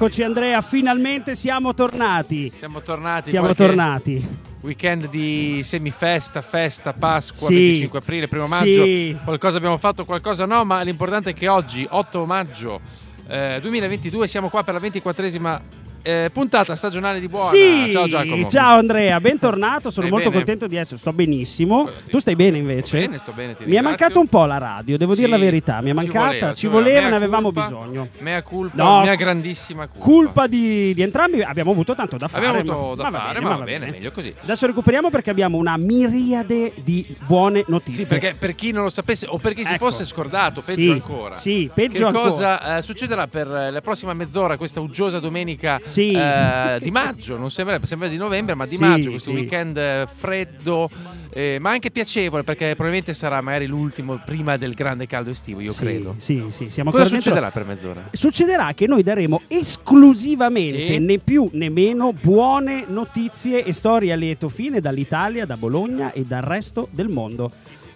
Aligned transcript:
Eccoci 0.00 0.22
Andrea, 0.22 0.62
finalmente 0.62 1.34
siamo 1.34 1.74
tornati. 1.74 2.52
Siamo 2.56 2.82
tornati. 2.82 3.30
Siamo 3.30 3.52
tornati. 3.52 4.24
Weekend 4.60 5.08
di 5.08 5.60
semifesta, 5.64 6.40
festa, 6.40 6.92
Pasqua, 6.92 7.48
Sì. 7.48 7.54
25 7.54 7.98
aprile, 7.98 8.28
primo 8.28 8.46
maggio. 8.46 8.84
Sì. 8.84 9.16
Qualcosa 9.24 9.56
abbiamo 9.56 9.76
fatto, 9.76 10.04
qualcosa 10.04 10.46
no, 10.46 10.64
ma 10.64 10.82
l'importante 10.82 11.30
è 11.30 11.34
che 11.34 11.48
oggi, 11.48 11.84
8 11.90 12.26
maggio 12.26 12.80
eh, 13.26 13.58
2022, 13.60 14.28
siamo 14.28 14.48
qua 14.48 14.62
per 14.62 14.74
la 14.74 14.80
24esima 14.80 15.60
eh, 16.08 16.30
puntata 16.32 16.74
stagionale 16.74 17.20
di 17.20 17.26
Buona. 17.28 17.50
Sì, 17.50 17.90
Ciao 17.92 18.06
Giacomo. 18.06 18.48
ciao 18.48 18.78
Andrea, 18.78 19.20
bentornato, 19.20 19.90
sono 19.90 20.06
Stai 20.06 20.10
molto 20.10 20.30
bene? 20.30 20.36
contento 20.42 20.66
di 20.66 20.76
essere, 20.76 20.96
sto 20.96 21.12
benissimo. 21.12 21.86
Sì. 22.04 22.10
Tu 22.10 22.18
stai 22.18 22.34
bene 22.34 22.56
invece? 22.56 22.86
Sto 23.02 23.06
bene, 23.08 23.18
sto 23.18 23.32
bene, 23.32 23.48
Mi 23.48 23.54
è 23.54 23.62
ringrazio. 23.64 23.82
mancato 23.88 24.20
un 24.20 24.26
po' 24.28 24.44
la 24.46 24.56
radio, 24.58 24.96
devo 24.96 25.12
Sì, 25.14 25.20
dire 25.20 25.30
la 25.32 25.38
verità, 25.38 25.80
mi 25.82 25.86
è 25.86 25.88
ci 25.90 25.94
mancata, 25.94 26.26
voleva, 26.26 26.48
ci 26.50 26.56
ci 26.56 26.66
voleva, 26.66 26.88
voleva. 26.88 27.02
ne 27.04 27.08
Mea 27.10 27.16
avevamo 27.18 27.52
culpa, 27.52 27.62
bisogno. 27.68 28.08
Mea 28.20 28.42
culpa, 28.42 28.82
No, 28.82 29.00
mia 29.02 29.14
grandissima 29.16 29.86
colpa. 29.86 30.04
Colpa 30.04 30.46
di, 30.46 30.94
di 30.94 31.02
entrambi, 31.02 31.42
abbiamo 31.42 31.72
avuto 31.72 31.94
tanto 31.94 32.16
da 32.16 32.26
fare. 32.28 32.46
Abbiamo 32.46 32.72
avuto 32.72 32.88
ma- 32.88 33.02
da 33.02 33.10
va 33.10 33.18
fare, 33.18 33.32
bene, 33.34 33.44
ma 33.44 33.50
va 33.50 33.56
va 33.58 33.64
bene, 33.64 33.90
meglio 33.90 34.10
così. 34.12 34.34
Adesso 34.42 34.66
recuperiamo 34.66 35.10
perché 35.10 35.28
abbiamo 35.30 35.58
una 35.58 35.76
miriade 35.76 36.72
di 36.82 37.06
buone 37.26 37.64
notizie. 37.68 38.04
Sì, 38.04 38.08
perché 38.08 38.34
per 38.38 38.54
chi 38.54 38.72
non 38.72 38.84
lo 38.84 38.90
sapesse 38.90 39.26
o 39.28 39.36
per 39.36 39.52
chi 39.52 39.64
si 39.64 39.74
Ecco. 39.74 39.90
fosse 39.90 40.06
scordato, 40.06 40.62
peggio 40.64 40.80
Sì, 40.80 40.88
ancora. 40.90 41.34
Sì, 41.34 41.70
peggio 41.72 41.98
che 41.98 42.04
ancora. 42.04 42.30
cosa 42.30 42.76
eh, 42.78 42.82
succederà 42.82 43.26
per 43.26 43.46
la 43.46 43.80
prossima 43.82 44.14
mezz'ora, 44.14 44.56
questa 44.56 44.80
uggiosa 44.80 45.18
domenica 45.20 45.80
Sì. 45.84 45.96
Eh, 46.02 46.78
di 46.80 46.90
maggio? 46.90 47.36
Non 47.36 47.50
sembra, 47.50 47.78
sembra 47.84 48.08
di 48.08 48.16
novembre, 48.16 48.54
ma 48.54 48.66
di 48.66 48.76
Sì, 48.76 48.82
maggio, 48.82 49.10
questo 49.10 49.30
sì. 49.30 49.36
weekend 49.36 49.76
eh, 49.76 50.06
freddo, 50.12 50.88
eh, 51.32 51.58
ma 51.60 51.70
anche 51.70 51.90
piacevole 51.90 52.42
perché 52.42 52.66
probabilmente 52.68 53.12
sarà 53.14 53.40
magari 53.40 53.66
l'ultimo 53.66 54.20
prima 54.24 54.56
del 54.56 54.74
grande 54.74 55.06
caldo 55.06 55.30
estivo, 55.30 55.60
io 55.60 55.72
Sì, 55.72 55.82
credo. 55.82 56.14
Sì, 56.18 56.44
sì, 56.50 56.70
siamo 56.70 56.90
Cosa 56.90 57.04
ancora 57.04 57.08
dentro. 57.08 57.20
succederà 57.20 57.50
per 57.50 57.64
mezz'ora? 57.66 58.08
Succederà 58.12 58.72
che 58.74 58.86
noi 58.86 59.02
daremo 59.02 59.42
esclusivamente, 59.48 60.86
Sì. 60.86 60.98
né 60.98 61.18
più 61.18 61.48
né 61.52 61.68
meno, 61.68 62.12
buone 62.12 62.84
notizie 62.86 63.64
e 63.64 63.72
storie 63.72 64.12
a 64.12 64.16
lieto 64.16 64.48
fine 64.48 64.80
dall'Italia, 64.80 65.44
da 65.46 65.56
Bologna 65.56 66.12
e 66.12 66.22
dal 66.22 66.42
resto 66.42 66.88
del 66.90 67.08
mondo. 67.08 67.50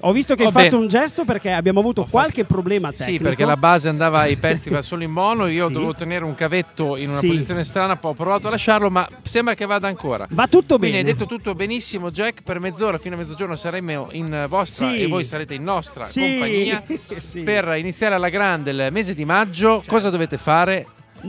Ho 0.04 0.12
visto 0.12 0.34
che 0.34 0.42
hai 0.44 0.50
Va 0.50 0.58
bene. 0.58 0.70
fatto 0.70 0.80
un 0.82 0.88
gesto 0.88 1.24
perché 1.24 1.50
abbiamo 1.52 1.78
avuto 1.80 2.00
Ho 2.00 2.04
fatto- 2.04 2.16
qualche 2.16 2.44
problema 2.44 2.90
tecnico. 2.90 3.10
Sì, 3.10 3.18
perché 3.18 3.44
la 3.44 3.56
base 3.56 3.88
andava 3.88 4.20
ai 4.20 4.36
pezzi 4.36 4.68
va 4.70 4.82
solo 4.82 5.02
in 5.04 5.10
mono, 5.10 5.46
io 5.46 5.66
Sì. 5.68 5.72
dovevo 5.72 5.94
tenere 5.94 6.24
un 6.24 6.34
cavetto 6.34 6.96
in 6.96 7.08
una 7.08 7.18
Sì. 7.18 7.28
posizione 7.28 7.62
strana, 7.64 7.96
poi 7.96 8.10
ho 8.10 8.14
provato 8.14 8.48
a 8.48 8.50
lasciarlo, 8.50 8.90
ma 8.90 9.06
sembra 9.22 9.54
che 9.54 9.64
vada 9.64 9.86
ancora. 9.88 10.26
Va 10.30 10.48
tutto 10.48 10.76
Quindi 10.78 10.96
bene. 10.98 11.08
hai 11.10 11.14
detto 11.16 11.26
tutto 11.26 11.54
benissimo, 11.54 12.10
Jack. 12.10 12.42
Per 12.42 12.58
mezz'ora 12.58 12.98
fino 12.98 13.14
a 13.14 13.18
mezzogiorno 13.18 13.54
saremo 13.54 14.08
in 14.12 14.46
vostra 14.48 14.90
Sì. 14.90 15.02
e 15.02 15.06
voi 15.06 15.22
sarete 15.24 15.54
in 15.54 15.62
nostra 15.62 16.04
compagnia. 16.12 16.82
Sì. 17.18 17.40
Per 17.42 17.74
iniziare 17.76 18.14
alla 18.16 18.28
grande 18.28 18.70
il 18.72 18.88
mese 18.90 19.14
di 19.14 19.24
maggio, 19.24 19.82
cosa 19.86 20.10
dovete 20.10 20.36
fare? 20.36 20.86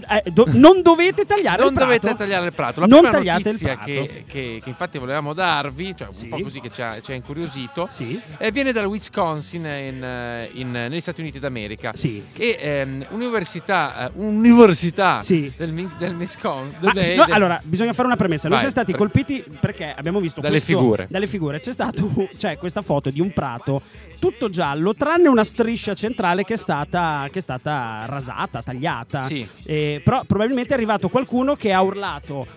Eh, 0.09 0.31
do- 0.31 0.45
non 0.47 0.81
dovete 0.81 1.25
tagliare 1.25 1.57
non 1.61 1.67
il 1.67 1.73
prato. 1.73 1.85
dovete 1.93 2.15
tagliare 2.15 2.45
il 2.47 2.53
prato. 2.53 2.79
La 2.81 2.87
Non 2.87 2.99
prima 2.99 3.13
tagliate 3.13 3.39
il 3.41 3.45
notizia 3.45 3.73
prato. 3.75 3.85
che, 3.91 4.23
che- 4.27 4.59
che 4.63 4.69
infatti 4.69 4.97
volevamo 4.97 5.33
darvi, 5.33 5.95
cioè 5.95 6.07
Sì. 6.11 6.23
un 6.23 6.29
po' 6.29 6.41
così 6.41 6.59
che 6.61 6.69
ci 6.69 6.81
ha, 6.81 6.99
ci 7.01 7.11
ha 7.11 7.15
incuriosito, 7.15 7.87
Sì. 7.91 8.19
eh, 8.37 8.51
viene 8.51 8.71
dal 8.71 8.85
Wisconsin 8.85 9.61
in, 9.65 10.03
eh, 10.03 10.49
in- 10.53 10.71
negli 10.71 10.99
Stati 11.01 11.21
Uniti 11.21 11.39
d'America. 11.39 11.91
Sì. 11.93 12.23
Che 12.33 12.57
ehm, 12.59 13.05
università, 13.11 14.07
eh, 14.07 14.11
università 14.15 15.21
Sì. 15.21 15.51
del, 15.55 15.71
del 15.97 16.15
Wisconsin. 16.15 16.77
Ma, 16.79 16.91
del- 16.91 17.15
no, 17.15 17.25
del- 17.25 17.33
allora, 17.33 17.59
bisogna 17.63 17.93
fare 17.93 18.07
una 18.07 18.17
premessa. 18.17 18.47
Noi 18.47 18.57
siamo 18.57 18.71
stati 18.71 18.91
per- 18.91 18.99
colpiti 18.99 19.43
perché 19.59 19.93
abbiamo 19.95 20.19
visto 20.19 20.41
Dalle 20.41 20.53
questo- 20.59 20.77
figure. 20.79 21.07
Dalle 21.09 21.27
figure. 21.27 21.59
C'è 21.59 21.71
stato 21.71 22.01
cioè, 22.37 22.57
questa 22.57 22.81
foto 22.81 23.09
di 23.09 23.19
un 23.21 23.31
prato 23.31 23.81
tutto 24.23 24.47
giallo, 24.47 24.95
tranne 24.95 25.27
una 25.27 25.43
striscia 25.43 25.93
centrale 25.93 26.45
che 26.45 26.53
è 26.53 26.57
stata, 26.57 27.27
che 27.29 27.39
è 27.39 27.41
stata 27.41 28.05
rasata, 28.07 28.61
tagliata. 28.61 29.23
Sì. 29.23 29.45
Eh, 29.65 29.99
però 30.01 30.23
probabilmente 30.25 30.71
è 30.71 30.77
arrivato 30.77 31.09
qualcuno 31.09 31.57
che 31.57 31.73
ha 31.73 31.81
urlato. 31.81 32.47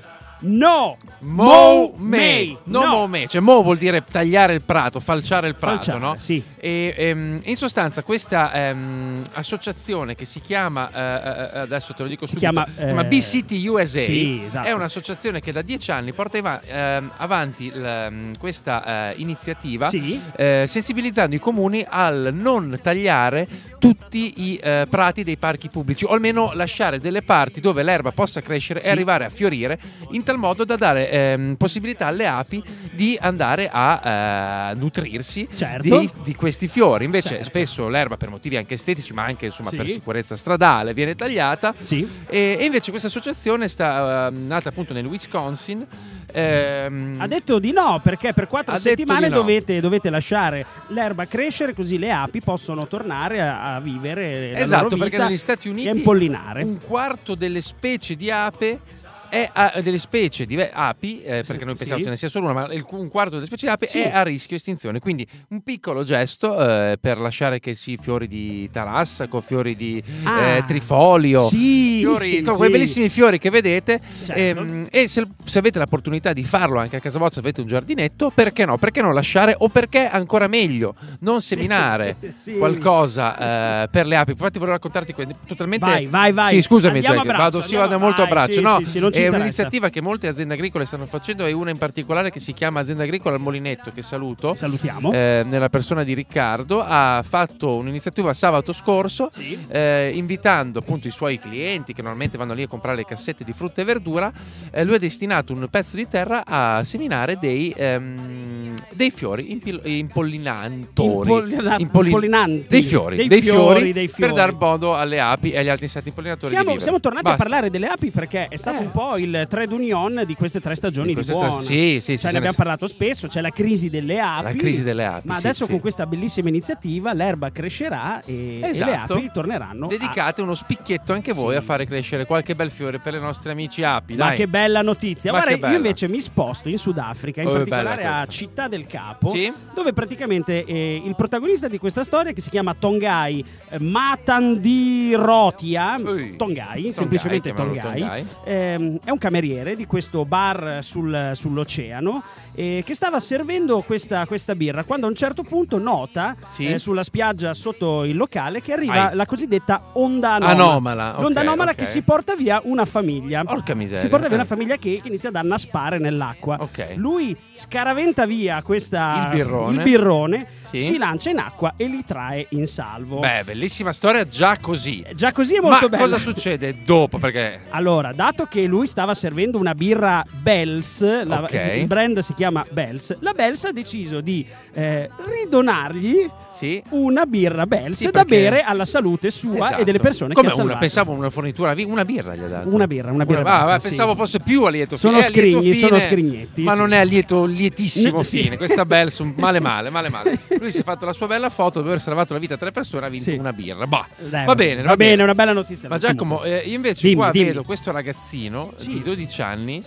No! 0.40 0.96
Mo 1.20 1.94
May! 1.96 2.48
me, 2.50 2.58
no, 2.64 2.80
No! 2.84 2.86
mo 2.98 3.06
me, 3.06 3.26
cioè 3.26 3.40
mo 3.40 3.62
vuol 3.62 3.78
dire 3.78 4.04
tagliare 4.04 4.52
il 4.52 4.60
prato, 4.62 5.00
falciare 5.00 5.48
il 5.48 5.54
prato, 5.54 5.76
Falciare, 5.76 5.98
no? 5.98 6.14
sì. 6.18 6.44
E 6.58 6.94
ehm, 6.96 7.40
in 7.44 7.56
sostanza 7.56 8.02
questa 8.02 8.52
ehm, 8.52 9.22
associazione 9.32 10.14
che 10.14 10.26
si 10.26 10.40
chiama, 10.42 10.90
eh, 10.92 11.56
eh, 11.56 11.58
adesso 11.60 11.94
te 11.94 12.02
lo 12.02 12.08
dico 12.08 12.26
Si 12.26 12.32
subito, 12.38 12.50
chiama, 12.52 12.66
si 12.68 12.84
chiama 12.84 13.00
eh, 13.02 13.06
BCT 13.06 13.66
USA, 13.66 13.98
sì, 14.00 14.42
esatto. 14.46 14.68
è 14.68 14.72
un'associazione 14.72 15.40
che 15.40 15.52
da 15.52 15.62
dieci 15.62 15.90
anni 15.90 16.12
porta 16.12 16.36
eva- 16.36 16.60
ehm, 16.62 17.12
avanti 17.16 17.70
l- 17.70 18.32
questa 18.38 19.10
eh, 19.12 19.14
iniziativa 19.16 19.88
Sì. 19.88 20.20
eh, 20.36 20.66
sensibilizzando 20.68 21.34
i 21.34 21.38
comuni 21.40 21.84
al 21.88 22.30
non 22.32 22.78
tagliare 22.82 23.48
tutti 23.94 24.34
i 24.50 24.56
eh, 24.62 24.86
prati 24.88 25.22
dei 25.24 25.36
parchi 25.36 25.68
pubblici 25.68 26.04
o 26.04 26.08
almeno 26.08 26.50
lasciare 26.54 26.98
delle 26.98 27.22
parti 27.22 27.60
dove 27.60 27.82
l'erba 27.82 28.10
possa 28.12 28.40
crescere 28.40 28.80
Sì. 28.80 28.88
e 28.88 28.90
arrivare 28.90 29.24
a 29.24 29.30
fiorire 29.30 29.78
in 30.10 30.22
tal 30.22 30.38
modo 30.38 30.64
da 30.64 30.76
dare 30.76 31.10
ehm, 31.10 31.54
possibilità 31.56 32.06
alle 32.06 32.26
api 32.26 32.62
di 32.90 33.16
andare 33.20 33.68
a 33.70 34.70
eh, 34.70 34.74
nutrirsi 34.74 35.48
Certo. 35.54 35.98
di, 35.98 36.10
di 36.24 36.34
questi 36.34 36.68
fiori 36.68 37.04
invece 37.04 37.28
Certo. 37.28 37.44
spesso 37.44 37.88
l'erba 37.88 38.16
per 38.16 38.28
motivi 38.30 38.56
anche 38.56 38.74
estetici 38.74 39.12
ma 39.12 39.24
anche 39.24 39.46
insomma, 39.46 39.70
Sì. 39.70 39.76
per 39.76 39.88
sicurezza 39.90 40.36
stradale 40.36 40.94
viene 40.94 41.14
tagliata 41.14 41.74
Sì. 41.82 42.06
e, 42.28 42.56
e 42.58 42.64
invece 42.64 42.90
questa 42.90 43.08
associazione 43.08 43.68
sta 43.68 44.28
ehm, 44.28 44.46
nata 44.46 44.68
appunto 44.70 44.92
nel 44.92 45.06
Wisconsin 45.06 45.86
ehm, 46.32 47.16
Ha 47.18 47.26
detto 47.26 47.58
di 47.58 47.72
no 47.72 48.00
perché 48.02 48.32
per 48.32 48.46
quattro 48.46 48.76
settimane 48.78 49.28
no. 49.28 49.34
dovete, 49.36 49.80
dovete 49.80 50.10
lasciare 50.10 50.64
l'erba 50.88 51.26
crescere 51.26 51.74
così 51.74 51.98
le 51.98 52.10
api 52.10 52.40
possono 52.40 52.86
tornare 52.86 53.40
a, 53.40 53.74
a 53.75 53.75
vivere 53.80 54.52
la 54.52 54.58
Esatto, 54.58 54.82
loro 54.84 54.96
perché 54.96 55.16
vita 55.16 55.28
negli 55.28 55.36
Stati 55.36 55.68
Uniti 55.68 55.88
e 55.88 55.94
impollinare. 55.96 56.62
un 56.62 56.78
quarto 56.80 57.34
delle 57.34 57.60
specie 57.60 58.16
di 58.16 58.30
ape 58.30 58.80
è 59.28 59.48
a- 59.52 59.80
delle 59.82 59.98
specie 59.98 60.46
di 60.46 60.60
api, 60.60 61.22
eh, 61.22 61.42
perché 61.46 61.64
noi 61.64 61.72
sì. 61.74 61.78
pensiamo 61.80 62.02
ce 62.02 62.10
ne 62.10 62.16
sia 62.16 62.28
solo 62.28 62.46
una, 62.50 62.54
ma 62.66 62.72
il- 62.72 62.84
un 62.90 63.08
quarto 63.08 63.34
delle 63.34 63.46
specie 63.46 63.66
di 63.66 63.72
api 63.72 63.86
Sì. 63.86 63.98
è 64.00 64.10
a 64.12 64.22
rischio 64.22 64.56
estinzione. 64.56 64.98
Quindi 65.00 65.26
un 65.50 65.62
piccolo 65.62 66.02
gesto 66.04 66.58
eh, 66.58 66.98
per 67.00 67.18
lasciare 67.18 67.60
che 67.60 67.74
sì, 67.74 67.98
fiori 68.00 68.28
di 68.28 68.68
tarassaco, 68.70 69.40
fiori 69.40 69.76
di 69.76 70.02
Ah. 70.24 70.40
eh, 70.40 70.64
trifolio, 70.66 71.40
Sì, 71.42 71.98
fiori, 71.98 72.36
sì. 72.38 72.42
quei 72.44 72.70
bellissimi 72.70 73.08
fiori 73.08 73.38
che 73.38 73.50
vedete. 73.50 74.00
Certo. 74.24 74.32
ehm, 74.60 74.86
e 74.90 75.08
se, 75.08 75.26
se 75.44 75.58
avete 75.58 75.78
l'opportunità 75.78 76.32
di 76.32 76.44
farlo 76.44 76.78
anche 76.78 76.96
a 76.96 77.00
casa 77.00 77.18
vostra, 77.18 77.40
avete 77.40 77.60
un 77.60 77.66
giardinetto, 77.66 78.30
perché 78.34 78.64
no? 78.64 78.78
Perché 78.78 79.00
non 79.02 79.14
lasciare 79.14 79.54
o 79.56 79.68
perché 79.68 80.06
ancora 80.08 80.46
meglio 80.46 80.94
non 81.20 81.42
seminare 81.42 82.16
Sì. 82.42 82.56
qualcosa 82.56 83.82
eh, 83.84 83.88
per 83.88 84.06
le 84.06 84.16
api. 84.16 84.30
Infatti 84.32 84.58
vorrei 84.58 84.74
raccontarti 84.74 85.14
totalmente 85.46 85.84
Vai, 85.86 86.06
vai, 86.06 86.32
vai. 86.32 86.54
Sì, 86.54 86.62
scusami, 86.62 87.00
Jack, 87.00 87.22
braccio, 87.22 87.36
vado, 87.42 87.62
sì, 87.62 87.76
vado 87.76 87.98
molto 87.98 88.22
a 88.22 88.26
braccio. 88.26 88.52
sì, 88.84 88.98
no, 88.98 89.10
è 89.16 89.24
interessa. 89.24 89.36
un'iniziativa 89.36 89.88
che 89.90 90.00
molte 90.00 90.28
aziende 90.28 90.54
agricole 90.54 90.84
stanno 90.84 91.06
facendo 91.06 91.44
e 91.46 91.52
una 91.52 91.70
in 91.70 91.78
particolare 91.78 92.30
che 92.30 92.40
si 92.40 92.52
chiama 92.52 92.80
Azienda 92.80 93.02
Agricola 93.04 93.34
al 93.34 93.40
Molinetto, 93.40 93.90
che 93.90 94.02
saluto. 94.02 94.54
Salutiamo. 94.54 95.12
eh, 95.12 95.44
nella 95.46 95.68
persona 95.68 96.02
di 96.04 96.14
Riccardo 96.14 96.82
ha 96.82 97.22
fatto 97.26 97.74
un'iniziativa 97.76 98.32
sabato 98.34 98.72
scorso 98.72 99.28
Sì. 99.32 99.58
eh, 99.68 100.10
invitando 100.14 100.78
appunto 100.78 101.08
i 101.08 101.10
suoi 101.10 101.38
clienti 101.38 101.92
che 101.92 102.00
normalmente 102.02 102.36
vanno 102.38 102.54
lì 102.54 102.62
a 102.62 102.68
comprare 102.68 102.96
le 102.96 103.04
cassette 103.04 103.44
di 103.44 103.52
frutta 103.52 103.80
e 103.82 103.84
verdura 103.84 104.32
eh, 104.70 104.84
lui 104.84 104.94
ha 104.94 104.98
destinato 104.98 105.52
un 105.52 105.66
pezzo 105.68 105.96
di 105.96 106.06
terra 106.08 106.44
a 106.46 106.82
seminare 106.84 107.38
dei, 107.38 107.72
ehm, 107.76 108.74
dei 108.92 109.10
fiori 109.10 109.52
impil- 109.52 109.80
impollinantori 109.84 111.28
Impollina- 111.28 111.76
Impollin- 111.78 112.12
impollinanti. 112.12 112.66
dei 112.68 112.82
fiori, 112.82 113.16
Dei 113.16 113.28
dei 113.28 113.42
fiori, 113.42 113.58
fiori, 113.78 113.92
dei 113.92 114.08
fiori. 114.08 114.32
per 114.32 114.44
dar 114.44 114.52
modo 114.54 114.94
alle 114.96 115.20
api 115.20 115.50
e 115.52 115.58
agli 115.58 115.68
altri 115.68 115.84
insetti 115.86 116.08
impollinatori 116.08 116.52
Siamo, 116.54 116.78
siamo 116.78 117.00
tornati 117.00 117.26
a 117.26 117.30
Basta. 117.30 117.42
parlare 117.44 117.70
delle 117.70 117.86
api 117.86 118.10
perché 118.10 118.48
è 118.48 118.56
stato 118.56 118.78
Eh. 118.78 118.84
un 118.84 118.90
po' 118.90 119.05
il 119.16 119.46
trade 119.48 119.72
union 119.72 120.24
di 120.26 120.34
queste 120.34 120.60
tre 120.60 120.74
stagioni 120.74 121.14
Di 121.14 121.20
di, 121.22 121.30
buono. 121.30 121.58
tre- 121.58 121.62
sì, 121.62 121.98
sì, 122.00 122.02
sì, 122.16 122.18
Cioè, 122.18 122.32
ne 122.32 122.38
abbiamo 122.38 122.56
parlato 122.56 122.86
spesso, 122.88 123.28
c'è 123.28 123.40
la 123.40 123.50
crisi 123.50 123.88
delle 123.88 124.18
api. 124.18 124.42
La 124.42 124.52
crisi 124.54 124.82
delle 124.82 125.04
api, 125.04 125.28
Ma 125.28 125.34
sì, 125.36 125.46
adesso 125.46 125.64
sì. 125.66 125.70
con 125.70 125.80
questa 125.80 126.06
bellissima 126.06 126.48
iniziativa 126.48 127.12
l'erba 127.12 127.50
crescerà 127.50 128.20
e, 128.24 128.60
e 128.62 128.68
Esatto. 128.68 129.14
le 129.14 129.20
api 129.22 129.30
torneranno. 129.32 129.84
a- 129.86 129.88
Dedicate 129.88 130.42
uno 130.42 130.54
spicchietto 130.54 131.12
anche 131.12 131.32
voi 131.32 131.52
Sì. 131.52 131.58
a 131.58 131.62
fare 131.62 131.86
crescere 131.86 132.26
qualche 132.26 132.54
bel 132.56 132.70
fiore 132.70 132.98
per 132.98 133.12
le 133.12 133.20
nostre 133.20 133.52
amici 133.52 133.82
api. 133.84 134.14
Ma 134.16 134.26
dai. 134.28 134.36
che 134.36 134.48
bella 134.48 134.82
notizia! 134.82 135.30
Ma 135.32 135.38
Guarda, 135.40 135.56
bella. 135.58 135.70
io 135.72 135.76
invece 135.76 136.08
mi 136.08 136.20
sposto 136.20 136.68
in 136.68 136.78
Sudafrica, 136.78 137.40
in 137.42 137.48
Oh, 137.48 137.52
particolare 137.52 138.04
a. 138.04 138.26
Città 138.26 138.66
del 138.68 138.86
Capo, 138.86 139.28
Sì? 139.28 139.52
dove 139.74 139.92
praticamente 139.92 140.64
eh, 140.64 141.00
il 141.04 141.14
protagonista 141.14 141.68
di 141.68 141.78
questa 141.78 142.02
storia, 142.02 142.32
che 142.32 142.40
si 142.40 142.48
chiama 142.50 142.74
Tongai 142.74 143.44
eh, 143.68 143.78
Matandirotia, 143.78 145.96
Ui. 146.02 146.34
Tongai, 146.36 146.92
semplicemente 146.92 147.52
Tongai, 147.54 148.00
Tongai. 148.00 148.26
ehm, 148.44 148.95
è 149.04 149.10
un 149.10 149.18
cameriere 149.18 149.76
di 149.76 149.86
questo 149.86 150.24
bar 150.24 150.78
sul- 150.82 151.30
sull'oceano 151.34 152.22
eh, 152.56 152.82
che 152.84 152.94
stava 152.94 153.20
servendo 153.20 153.82
questa, 153.82 154.26
questa 154.26 154.54
birra 154.56 154.82
quando 154.84 155.06
a 155.06 155.08
un 155.10 155.14
certo 155.14 155.42
punto 155.42 155.78
nota 155.78 156.34
Sì. 156.52 156.66
eh, 156.72 156.78
sulla 156.78 157.02
spiaggia 157.04 157.52
sotto 157.54 158.02
il 158.04 158.16
locale 158.16 158.62
che 158.62 158.72
arriva 158.72 159.10
Ai. 159.10 159.16
la 159.16 159.26
cosiddetta 159.26 159.90
onda 159.92 160.32
anomala. 160.34 160.52
Anomala, 160.64 161.14
L'onda 161.20 161.40
ok, 161.40 161.46
anomala 161.46 161.70
ok. 161.72 161.76
che 161.76 161.84
si 161.86 162.00
porta 162.02 162.34
via 162.34 162.60
una 162.64 162.86
famiglia. 162.86 163.44
Porca 163.44 163.74
miseria. 163.74 164.00
Si 164.00 164.08
porta 164.08 164.26
via 164.26 164.36
eh. 164.36 164.40
una 164.40 164.48
famiglia 164.48 164.76
che, 164.76 165.00
che 165.02 165.08
inizia 165.08 165.28
ad 165.28 165.36
annaspare 165.36 165.98
nell'acqua. 165.98 166.56
Ok. 166.60 166.92
Lui 166.96 167.36
scaraventa 167.52 168.24
via 168.24 168.62
questa, 168.62 169.28
Il 169.30 169.36
birrone. 169.36 169.76
il 169.76 169.82
birrone, 169.82 170.46
Sì. 170.62 170.78
si 170.78 170.96
lancia 170.96 171.28
in 171.30 171.38
acqua 171.38 171.74
e 171.76 171.86
li 171.86 172.02
trae 172.06 172.46
in 172.50 172.66
salvo. 172.66 173.18
Beh, 173.20 173.42
bellissima 173.44 173.92
storia 173.92 174.26
già 174.26 174.56
così. 174.58 175.04
Già 175.14 175.32
così 175.32 175.56
è 175.56 175.60
molto 175.60 175.88
Ma 175.90 175.98
cosa 175.98 176.18
succede 176.18 176.76
dopo? 176.86 177.18
Perché 177.18 177.60
Allora, 177.70 178.12
dato 178.12 178.46
che 178.46 178.62
lui 178.64 178.86
stava 178.86 179.12
servendo 179.14 179.58
una 179.58 179.74
birra 179.74 180.24
Bells, 180.30 181.02
la- 181.24 181.46
il 181.74 181.86
brand 181.86 182.18
si 182.20 182.32
chiama 182.32 182.44
Bells, 182.50 183.16
la 183.20 183.32
Bells 183.32 183.64
ha 183.64 183.72
deciso 183.72 184.20
di 184.20 184.46
eh, 184.72 185.10
ridonargli 185.16 186.30
sì. 186.56 186.82
una 186.90 187.26
birra 187.26 187.66
Bells 187.66 187.98
Sì, 187.98 188.10
da 188.10 188.24
bere 188.24 188.62
alla 188.62 188.84
salute 188.84 189.30
sua 189.30 189.54
Esatto. 189.66 189.80
e 189.80 189.84
delle 189.84 189.98
persone 189.98 190.34
Come 190.34 190.48
che 190.48 190.60
ha 190.60 190.62
una? 190.62 190.76
Pensavo 190.76 191.12
una 191.12 191.30
fornitura, 191.30 191.74
una 191.86 192.04
birra 192.04 192.34
gli 192.34 192.42
ha 192.42 192.48
dato. 192.48 192.68
Una 192.74 192.86
birra, 192.86 193.10
una 193.12 193.24
birra 193.24 193.40
ah, 193.40 193.44
basta, 193.44 193.66
ma 193.66 193.78
sì. 193.78 193.88
pensavo 193.88 194.14
fosse 194.14 194.38
più 194.40 194.64
a 194.64 194.70
lieto 194.70 194.96
Sono 194.96 195.20
fine. 195.20 195.30
Lieto 195.30 195.40
scrigni, 195.58 195.74
fine, 195.74 195.86
sono 195.88 196.00
scrignetti, 196.00 196.62
Ma 196.62 196.74
non 196.74 196.92
è 196.92 196.98
a 196.98 197.02
lieto, 197.02 197.44
lietissimo 197.44 198.22
fine. 198.24 198.56
Questa 198.56 198.84
Bells, 198.84 199.20
male 199.36 199.60
male, 199.60 199.90
male 199.90 200.08
male. 200.08 200.38
Lui 200.58 200.72
si 200.72 200.80
è 200.80 200.82
fatto 200.82 201.04
la 201.04 201.12
sua 201.12 201.26
bella 201.26 201.48
foto 201.48 201.78
dopo 201.78 201.90
aver 201.90 202.00
salvato 202.00 202.32
la 202.32 202.38
vita 202.38 202.54
a 202.54 202.56
tre 202.56 202.72
persone 202.72 203.06
ha 203.06 203.08
vinto 203.08 203.32
una 203.34 203.52
birra. 203.52 203.86
Bah, 203.86 204.06
Dai, 204.28 204.44
va 204.46 204.54
bene, 204.54 204.82
va 204.82 204.96
bene, 204.96 205.22
una 205.22 205.34
bella 205.34 205.52
notizia. 205.52 205.88
Ma 205.88 205.98
Giacomo, 205.98 206.42
eh, 206.44 206.58
io 206.66 206.74
invece 206.74 207.02
Dimmi, 207.06 207.14
qua 207.20 207.30
dimmi. 207.30 207.46
vedo 207.46 207.62
questo 207.62 207.90
ragazzino 207.92 208.72
di 208.84 209.02
12 209.02 209.42
anni 209.42 209.82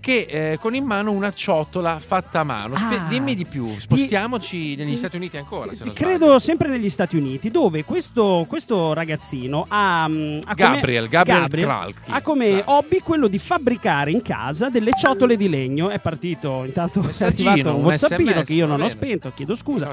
che 0.00 0.26
eh, 0.28 0.58
con 0.60 0.74
in 0.74 0.84
mano 0.84 1.10
una 1.12 1.32
ciotola 1.32 1.98
fatta 2.00 2.40
a 2.40 2.44
mano. 2.44 2.76
Spe- 2.76 2.98
Ah. 3.00 3.06
dimmi 3.08 3.34
di 3.34 3.44
più, 3.46 3.66
spostiamoci 3.78 4.74
negli 4.76 4.96
Stati 4.96 5.16
Uniti 5.16 5.36
ancora. 5.36 5.72
Se 5.74 5.84
non 5.84 5.94
credo 6.00 6.38
sempre 6.38 6.68
negli 6.68 6.88
Stati 6.88 7.14
Uniti, 7.16 7.50
dove 7.50 7.84
questo, 7.84 8.46
questo 8.48 8.94
ragazzino 8.94 9.66
ha, 9.68 10.08
mm, 10.08 10.38
ha 10.44 10.54
come, 10.54 10.74
Gabriel, 10.76 11.08
Gabriel 11.08 11.48
Kralki. 11.50 12.10
ha 12.10 12.22
come 12.22 12.48
Kralki. 12.48 12.70
hobby 12.70 12.98
quello 13.00 13.28
di 13.28 13.38
fabbricare 13.38 14.10
in 14.10 14.22
casa 14.22 14.70
delle 14.70 14.92
ciotole 14.96 15.36
di 15.36 15.50
legno. 15.50 15.90
È 15.90 15.98
partito 15.98 16.64
intanto 16.64 17.02
è 17.02 17.24
arrivato 17.24 17.68
un 17.68 17.74
un 17.74 17.84
whatsappino 17.84 18.42
che 18.42 18.54
io 18.54 18.64
non 18.64 18.80
ho 18.80 18.88
spento, 18.88 19.30
chiedo 19.34 19.54
scusa. 19.54 19.92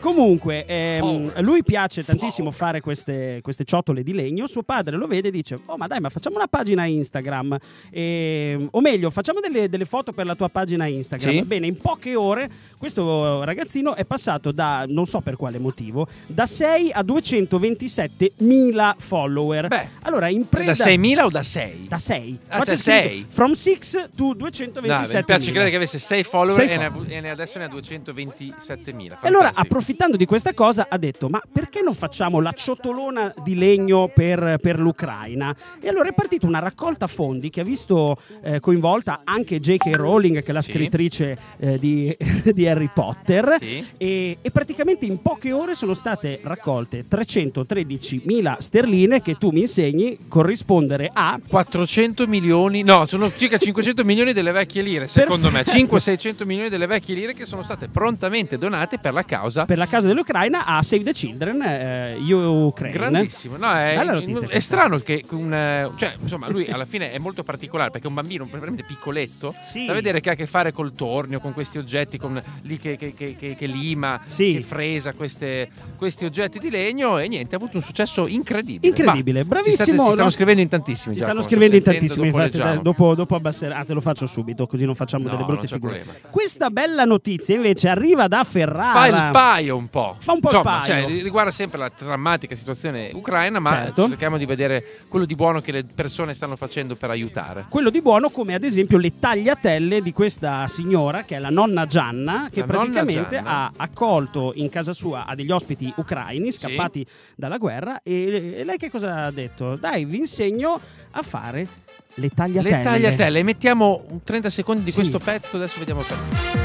Comunque, 0.00 0.64
ehm, 0.64 1.42
lui 1.42 1.62
piace 1.62 2.02
tantissimo 2.02 2.50
Followers. 2.50 2.56
fare 2.56 2.80
queste, 2.80 3.40
queste 3.42 3.64
ciotole 3.64 4.02
di 4.02 4.14
legno. 4.14 4.46
Suo 4.46 4.62
padre 4.62 4.96
lo 4.96 5.06
vede 5.06 5.28
e 5.28 5.30
dice: 5.30 5.58
Oh, 5.66 5.76
ma 5.76 5.86
dai, 5.86 6.00
ma 6.00 6.08
facciamo 6.08 6.36
una 6.36 6.48
pagina 6.48 6.86
Instagram. 6.86 7.58
Ehm, 7.90 8.68
o 8.70 8.80
meglio, 8.80 9.10
facciamo 9.10 9.40
delle, 9.40 9.68
delle 9.68 9.84
foto 9.84 10.12
per 10.12 10.24
la 10.24 10.34
tua 10.34 10.48
pagina 10.48 10.86
Instagram. 10.86 11.34
Sì. 11.34 11.42
Bene, 11.42 11.66
in 11.66 11.76
poche 11.76 12.14
ore 12.16 12.48
questo 12.84 13.42
ragazzino 13.44 13.94
è 13.94 14.04
passato 14.04 14.52
da, 14.52 14.84
non 14.86 15.06
so 15.06 15.20
per 15.20 15.36
quale 15.36 15.58
motivo, 15.58 16.06
da 16.26 16.44
6 16.44 16.90
a 16.92 17.02
227 17.02 18.32
mila 18.40 18.94
follower. 18.98 19.68
Beh, 19.68 19.88
allora, 20.02 20.28
in 20.28 20.46
preda. 20.46 20.72
da 20.74 20.84
6.000 20.84 21.20
o 21.22 21.30
da 21.30 21.42
6? 21.42 21.86
Da 21.88 21.96
6. 21.98 22.38
Ah, 22.48 22.62
da 22.62 22.76
sei. 22.76 23.24
From 23.26 23.52
6 23.52 23.78
to 24.14 24.24
No, 24.26 24.34
227 24.34 25.16
mi 25.18 25.24
piace 25.24 25.44
credere 25.50 25.70
che 25.70 25.76
avesse 25.76 25.98
6 25.98 26.22
follower 26.24 26.60
Sei 26.60 26.74
e, 26.74 26.76
ne 26.76 26.84
ha- 26.84 26.92
e 27.08 27.20
ne- 27.22 27.30
adesso 27.30 27.58
ne 27.58 27.64
ha 27.64 27.68
227.000. 27.68 29.18
E 29.22 29.28
allora, 29.28 29.52
approfittando 29.54 30.18
di 30.18 30.26
questa 30.26 30.52
cosa, 30.52 30.86
ha 30.90 30.98
detto: 30.98 31.30
Ma 31.30 31.40
perché 31.50 31.80
non 31.80 31.94
facciamo 31.94 32.40
la 32.40 32.52
ciotolona 32.52 33.32
di 33.42 33.54
legno 33.54 34.10
per, 34.14 34.58
per 34.60 34.78
l'Ucraina? 34.78 35.56
E 35.80 35.88
allora 35.88 36.10
è 36.10 36.12
partita 36.12 36.46
una 36.46 36.58
raccolta 36.58 37.06
fondi 37.06 37.48
che 37.48 37.62
ha 37.62 37.64
visto 37.64 38.18
eh, 38.42 38.60
coinvolta 38.60 39.22
anche 39.24 39.58
J.K. 39.58 39.86
Rowling, 39.94 40.42
che 40.42 40.50
è 40.50 40.52
la 40.52 40.60
Sì. 40.60 40.72
scrittrice 40.72 41.38
eh, 41.58 41.78
di, 41.78 42.14
di 42.52 42.66
Harry 42.74 42.90
Potter. 42.92 43.56
Sì. 43.58 43.86
E, 43.96 44.38
e 44.40 44.50
praticamente 44.50 45.06
in 45.06 45.22
poche 45.22 45.52
ore 45.52 45.74
sono 45.74 45.94
state 45.94 46.40
raccolte 46.42 47.04
313.000 47.08 48.56
sterline 48.58 49.22
che 49.22 49.36
tu 49.36 49.50
mi 49.50 49.60
insegni 49.60 50.18
corrispondere 50.28 51.10
a 51.12 51.38
400 51.46 52.26
milioni, 52.26 52.82
no, 52.82 53.06
sono 53.06 53.32
circa 53.34 53.56
500 53.58 54.04
milioni 54.04 54.32
delle 54.32 54.52
vecchie 54.52 54.82
lire, 54.82 55.06
secondo 55.06 55.50
me. 55.50 55.62
Perfetto. 55.64 55.96
500-600 55.96 56.44
milioni 56.44 56.68
delle 56.68 56.86
vecchie 56.86 57.14
lire 57.14 57.34
che 57.34 57.44
sono 57.44 57.62
state 57.62 57.88
prontamente 57.88 58.58
donate 58.58 58.98
per 58.98 59.12
la 59.12 59.24
causa. 59.24 59.64
per 59.64 59.78
la 59.78 59.86
causa 59.86 60.08
dell'Ucraina 60.08 60.66
a 60.66 60.82
Save 60.82 61.04
the 61.04 61.12
Children 61.12 61.62
eh, 61.62 62.16
Ukraine. 62.18 62.92
Grandissimo, 62.96 63.56
no, 63.56 63.72
è, 63.72 63.94
Bella 63.96 64.12
notizia 64.12 64.48
è 64.48 64.58
strano 64.58 64.98
che 64.98 65.24
un, 65.30 65.52
eh, 65.52 65.90
cioè, 65.96 66.14
insomma, 66.20 66.48
lui 66.50 66.66
alla 66.66 66.84
fine 66.84 67.12
è 67.12 67.18
molto 67.18 67.42
particolare 67.42 67.90
perché 67.90 68.06
è 68.06 68.08
un 68.08 68.14
bambino 68.16 68.46
veramente 68.50 68.82
piccoletto 68.82 69.54
Sì. 69.66 69.86
da 69.86 69.92
vedere 69.92 70.20
che 70.20 70.30
ha 70.30 70.32
a 70.32 70.36
che 70.36 70.46
fare 70.46 70.72
col 70.72 70.92
tornio, 70.92 71.40
con 71.40 71.52
questi 71.52 71.78
oggetti, 71.78 72.18
con 72.18 72.40
lì 72.62 72.78
che, 72.78 72.96
che- 72.96 73.12
che- 73.12 73.36
che- 73.36 73.66
lima, 73.66 74.20
Sì. 74.26 74.54
che 74.54 74.62
fresa 74.62 75.12
queste- 75.12 75.68
questi 75.96 76.24
oggetti 76.24 76.58
di 76.58 76.70
legno 76.70 77.18
e 77.18 77.28
niente, 77.28 77.54
ha 77.54 77.58
avuto 77.58 77.76
un 77.76 77.82
successo 77.82 78.26
incredibile. 78.26 78.88
Incredibile, 78.88 79.40
Ma 79.42 79.48
bravissimo, 79.48 79.76
Ci, 79.76 79.82
state- 79.92 79.98
ci 80.02 80.06
no? 80.08 80.12
stanno 80.14 80.30
scrivendo 80.30 80.60
in 80.62 80.68
tantissimi. 80.68 81.14
Ci 81.14 81.20
Giacomo, 81.20 81.40
stanno 81.42 81.54
scrivendo 81.54 81.76
in 81.76 81.82
tantissimi, 81.82 82.30
dopo 82.30 82.42
infatti, 82.42 82.82
dopo, 82.82 83.14
dopo 83.14 83.34
abbasserà. 83.36 83.76
Ah, 83.78 83.84
te 83.84 83.94
lo 83.94 84.00
faccio 84.00 84.26
subito, 84.26 84.66
così 84.66 84.84
non 84.84 84.94
facciamo 84.94 85.24
No, 85.24 85.30
delle 85.30 85.44
brutte 85.44 85.66
figure. 85.66 85.98
problema. 86.00 86.18
Questa 86.30 86.70
bella 86.70 87.04
notizia 87.04 87.54
invece 87.54 87.88
arriva 87.88 88.28
da 88.28 88.44
Ferrara. 88.44 88.92
Fa 88.92 89.06
il 89.06 89.32
paio 89.32 89.76
un 89.76 89.88
po'. 89.88 90.16
Fa 90.18 90.32
un 90.32 90.40
po' 90.40 90.50
il 90.50 90.56
Insomma, 90.56 90.78
paio. 90.80 91.06
cioè, 91.08 91.22
riguarda 91.22 91.50
sempre 91.50 91.78
la 91.78 91.90
drammatica 91.96 92.54
situazione 92.54 93.10
ucraina, 93.14 93.58
ma 93.58 93.68
Certo. 93.70 94.08
cerchiamo 94.08 94.36
di 94.38 94.46
vedere 94.46 94.84
quello 95.08 95.24
di 95.24 95.34
buono 95.34 95.60
che 95.60 95.72
le 95.72 95.84
persone 95.84 96.34
stanno 96.34 96.56
facendo 96.56 96.94
per 96.96 97.10
aiutare. 97.10 97.66
Quello 97.68 97.90
di 97.90 98.00
buono, 98.00 98.30
come 98.30 98.54
ad 98.54 98.64
esempio 98.64 98.98
le 98.98 99.12
tagliatelle 99.18 100.02
di 100.02 100.12
questa 100.12 100.66
signora, 100.68 101.22
che 101.22 101.36
è 101.36 101.38
la 101.38 101.50
nonna 101.50 101.86
Gianna, 101.86 102.43
che 102.50 102.60
La 102.60 102.66
praticamente 102.66 103.36
ha 103.42 103.70
accolto 103.76 104.52
in 104.56 104.68
casa 104.68 104.92
sua 104.92 105.26
a 105.26 105.34
degli 105.34 105.50
ospiti 105.50 105.92
ucraini 105.96 106.50
scappati 106.52 107.06
dalla 107.36 107.58
guerra. 107.58 108.00
E, 108.02 108.54
e 108.58 108.64
lei 108.64 108.76
che 108.78 108.90
cosa 108.90 109.24
ha 109.24 109.30
detto? 109.30 109.76
Dai, 109.76 110.04
vi 110.04 110.18
insegno 110.18 110.80
a 111.12 111.22
fare 111.22 111.66
le 112.14 112.28
tagliatelle. 112.28 112.76
Le 112.76 112.82
tagliatelle, 112.82 113.42
mettiamo 113.42 114.04
un 114.08 114.22
30 114.22 114.50
secondi 114.50 114.84
di 114.84 114.90
Sì. 114.90 114.98
questo 114.98 115.18
pezzo, 115.18 115.56
adesso 115.56 115.78
vediamo 115.78 116.02
per. 116.02 116.63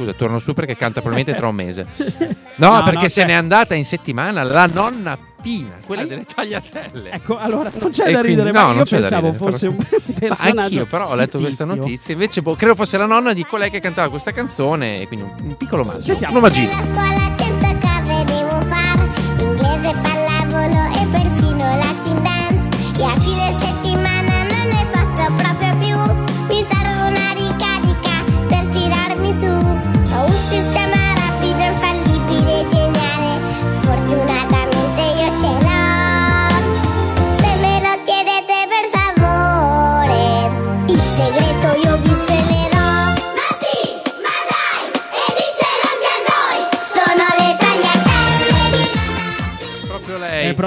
Scusa, 0.00 0.12
torno 0.14 0.38
su 0.38 0.54
perché 0.54 0.76
canta 0.76 1.00
probabilmente 1.00 1.38
tra 1.38 1.48
un 1.48 1.54
mese. 1.54 1.86
No, 2.60 2.74
No, 2.74 2.82
perché 2.82 3.02
no, 3.02 3.08
se 3.08 3.20
cioè- 3.22 3.26
n'è 3.26 3.32
andata 3.32 3.74
in 3.74 3.86
settimana 3.86 4.42
la 4.42 4.66
nonna 4.66 5.16
Pina, 5.40 5.76
quella 5.86 6.02
Ai- 6.02 6.08
delle 6.08 6.24
tagliatelle. 6.26 7.10
Ecco, 7.10 7.38
allora 7.38 7.70
non 7.80 7.88
c'è 7.90 8.08
E 8.08 8.12
da 8.12 8.18
quindi- 8.20 8.28
ridere, 8.28 8.50
no, 8.52 8.58
ma 8.60 8.66
non 8.66 8.76
io 8.76 8.84
c'è 8.84 8.98
da 9.00 9.08
pensavo 9.08 9.30
ridere, 9.30 9.50
fosse 9.50 9.66
un. 9.68 9.76
Ma 9.76 9.84
personaggio. 10.18 10.60
Anch'io 10.60 10.84
però 10.86 11.08
ho 11.08 11.14
letto 11.14 11.38
questa 11.38 11.64
fittizio. 11.64 11.82
notizia, 11.88 12.12
invece 12.12 12.42
boh, 12.42 12.54
credo 12.56 12.74
fosse 12.74 12.98
la 12.98 13.06
nonna 13.06 13.32
di 13.32 13.44
colei 13.46 13.70
che 13.70 13.80
cantava 13.80 14.10
questa 14.10 14.32
canzone, 14.32 15.00
e 15.00 15.06
quindi 15.06 15.24
un, 15.24 15.46
un 15.48 15.56
piccolo 15.56 15.84
maggio. 15.84 16.02
Sentiamo. 16.02 16.32
Un 16.36 16.38
omaggino. 16.44 17.59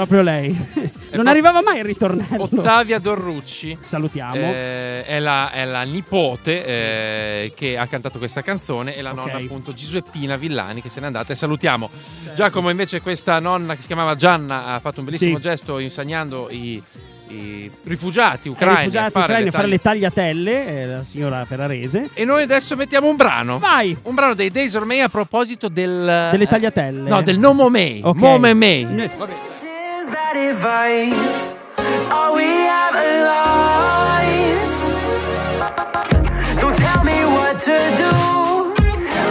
Proprio 0.06 0.22
lei. 0.22 0.48
non 1.14 1.22
pro- 1.22 1.28
arrivava 1.30 1.62
mai 1.62 1.78
il 1.78 1.84
ritornello. 1.84 2.42
Ottavia 2.42 2.98
Dorrucci. 2.98 3.76
Salutiamo. 3.80 4.34
Eh, 4.36 5.04
è, 5.04 5.18
la, 5.18 5.50
è 5.50 5.64
la 5.64 5.82
nipote 5.82 6.64
eh, 6.64 7.52
che 7.56 7.76
ha 7.78 7.86
cantato 7.86 8.18
questa 8.18 8.42
canzone 8.42 8.96
e 8.96 9.02
la 9.02 9.10
Ok. 9.10 9.16
nonna 9.16 9.36
appunto 9.36 9.72
Giuseppina 9.74 10.36
Villani 10.36 10.80
che 10.82 10.88
se 10.88 11.00
n'è 11.00 11.06
andata 11.06 11.32
e 11.32 11.36
salutiamo 11.36 11.88
Giacomo 12.34 12.70
invece 12.70 13.00
questa 13.00 13.38
nonna 13.38 13.74
che 13.74 13.80
si 13.82 13.86
chiamava 13.86 14.14
Gianna 14.16 14.66
ha 14.66 14.80
fatto 14.80 15.00
un 15.00 15.06
bellissimo 15.06 15.36
Sì. 15.36 15.42
gesto 15.42 15.78
insegnando 15.78 16.48
i, 16.50 16.82
rifugiati 17.84 18.48
Ai 18.48 18.54
ucraini 18.54 18.78
rifugiati 18.78 19.06
a 19.06 19.10
fare 19.10 19.24
ucraini 19.24 19.42
le 19.44 19.48
a 19.48 19.52
fare 19.52 19.66
le 19.68 19.80
tagliatelle, 19.80 20.66
eh, 20.82 20.86
la 20.86 21.02
signora 21.04 21.44
Ferrarese. 21.44 22.10
e 22.14 22.24
noi 22.24 22.42
adesso 22.42 22.76
mettiamo 22.76 23.08
un 23.08 23.16
brano 23.16 23.58
Vai! 23.58 23.96
un 24.02 24.14
brano 24.14 24.34
dei 24.34 24.50
Days 24.50 24.74
Ormai 24.74 25.00
a 25.00 25.08
proposito 25.08 25.68
del 25.68 26.28
Delle 26.30 26.46
tagliatelle. 26.46 27.08
no 27.08 27.22
del 27.22 27.38
No 27.38 27.52
Momei 27.52 28.00
Ok. 28.02 28.16
Momemei 28.18 28.84
Ne- 28.84 29.04
is 29.04 29.10
bad 30.34 30.50
advice. 30.50 31.44
All 32.10 32.34
we 32.34 32.42
have 32.42 32.94
are 32.94 33.24
lies. 33.32 34.72
Don't 36.60 36.76
tell 36.76 37.04
me 37.04 37.18
what 37.36 37.58
to 37.60 37.76
do. 38.02 38.12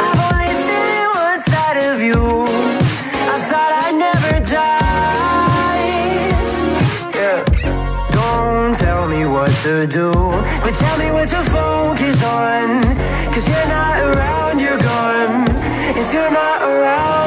I've 0.05 0.21
only 0.27 0.53
seen 0.67 1.05
one 1.27 1.39
side 1.51 1.79
of 1.91 2.01
you. 2.01 2.21
I 3.33 3.37
thought 3.49 3.71
I'd 3.83 3.95
never 4.07 4.33
die. 4.49 5.89
Yeah. 7.19 7.39
Don't 8.11 8.75
tell 8.75 9.07
me 9.07 9.25
what 9.25 9.51
to 9.63 9.87
do, 9.87 10.11
but 10.63 10.73
tell 10.73 10.97
me 10.97 11.11
what 11.11 11.27
to 11.29 11.41
focus 11.57 12.23
on. 12.23 12.83
Cause 13.33 13.47
you're 13.47 13.67
not 13.67 13.97
around, 14.07 14.61
you're 14.61 14.77
gone. 14.77 15.47
If 15.99 16.13
you're 16.13 16.31
not 16.31 16.61
around, 16.61 17.22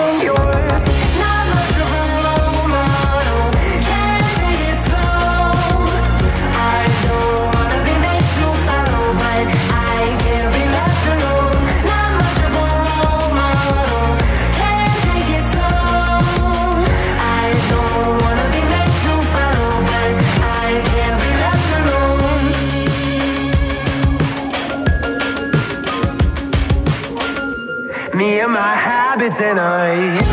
tonight. 29.37 30.23
We 30.23 30.26